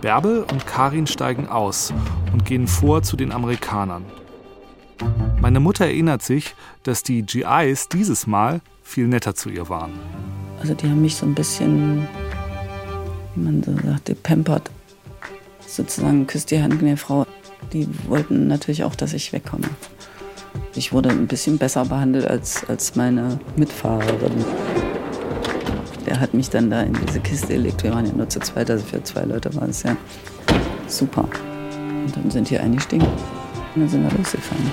Bärbel 0.00 0.44
und 0.52 0.66
Karin 0.66 1.06
steigen 1.06 1.48
aus 1.48 1.92
und 2.32 2.44
gehen 2.44 2.66
vor 2.66 3.02
zu 3.02 3.16
den 3.16 3.32
Amerikanern. 3.32 4.04
Meine 5.40 5.60
Mutter 5.60 5.86
erinnert 5.86 6.22
sich, 6.22 6.54
dass 6.82 7.02
die 7.02 7.22
GIs 7.22 7.88
dieses 7.88 8.26
Mal 8.26 8.60
viel 8.82 9.08
netter 9.08 9.34
zu 9.34 9.48
ihr 9.48 9.68
waren. 9.68 9.92
Also 10.60 10.74
die 10.74 10.88
haben 10.88 11.00
mich 11.00 11.16
so 11.16 11.26
ein 11.26 11.34
bisschen, 11.34 12.06
wie 13.34 13.40
man 13.40 13.62
so 13.62 13.74
sagt, 13.76 14.06
gepampert. 14.06 14.70
Sozusagen 15.66 16.26
küsst 16.26 16.50
die 16.50 16.62
Hand 16.62 16.82
mir 16.82 16.96
Frau. 16.96 17.26
Die 17.72 17.88
wollten 18.06 18.46
natürlich 18.46 18.84
auch, 18.84 18.94
dass 18.94 19.14
ich 19.14 19.32
wegkomme. 19.32 19.68
Ich 20.76 20.92
wurde 20.92 21.10
ein 21.10 21.28
bisschen 21.28 21.56
besser 21.56 21.84
behandelt 21.84 22.26
als, 22.26 22.68
als 22.68 22.96
meine 22.96 23.38
Mitfahrerin. 23.54 24.44
Der 26.04 26.18
hat 26.18 26.34
mich 26.34 26.50
dann 26.50 26.68
da 26.68 26.82
in 26.82 26.94
diese 27.06 27.20
Kiste 27.20 27.46
gelegt. 27.46 27.84
Wir 27.84 27.92
waren 27.92 28.04
ja 28.04 28.12
nur 28.12 28.28
zu 28.28 28.40
zweit, 28.40 28.68
also 28.70 28.84
für 28.84 29.00
zwei 29.04 29.22
Leute 29.22 29.54
war 29.54 29.68
es 29.68 29.84
ja 29.84 29.96
super. 30.88 31.28
Und 32.04 32.16
dann 32.16 32.28
sind 32.28 32.50
die 32.50 32.58
eingestiegen 32.58 33.06
und 33.06 33.82
dann 33.82 33.88
sind 33.88 34.02
wir 34.02 34.18
losgefahren. 34.18 34.70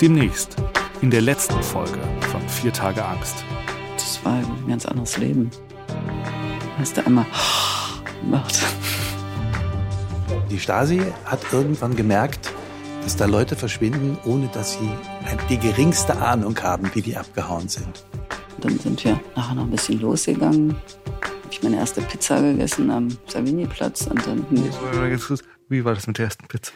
Demnächst, 0.00 0.54
in 1.00 1.10
der 1.10 1.22
letzten 1.22 1.60
Folge 1.60 1.98
von 2.30 2.40
Vier 2.48 2.72
Tage 2.72 3.04
Angst. 3.04 3.44
Das 4.26 4.34
war 4.34 4.56
ein 4.56 4.68
ganz 4.68 4.86
anderes 4.86 5.16
Leben. 5.18 5.50
Hast 6.78 6.96
du 6.96 7.06
einmal 7.06 7.26
gemacht. 8.22 8.58
Die 10.50 10.58
Stasi 10.58 11.00
hat 11.24 11.40
irgendwann 11.52 11.94
gemerkt, 11.94 12.52
dass 13.04 13.14
da 13.14 13.26
Leute 13.26 13.54
verschwinden, 13.54 14.18
ohne 14.24 14.48
dass 14.48 14.72
sie 14.72 14.90
die 15.48 15.58
geringste 15.58 16.16
Ahnung 16.16 16.58
haben, 16.60 16.90
wie 16.94 17.02
die 17.02 17.16
abgehauen 17.16 17.68
sind. 17.68 18.04
Dann 18.60 18.76
sind 18.80 19.04
wir 19.04 19.20
nachher 19.36 19.54
noch 19.54 19.62
ein 19.64 19.70
bisschen 19.70 20.00
losgegangen. 20.00 20.70
Habe 20.70 21.52
ich 21.52 21.62
meine 21.62 21.76
erste 21.76 22.00
Pizza 22.02 22.40
gegessen 22.40 22.90
am 22.90 23.08
Savigny-Platz 23.28 24.08
und 24.08 24.26
dann. 24.26 24.44
Wie 25.68 25.84
war 25.84 25.94
das 25.94 26.08
mit 26.08 26.18
der 26.18 26.24
ersten 26.24 26.48
Pizza? 26.48 26.72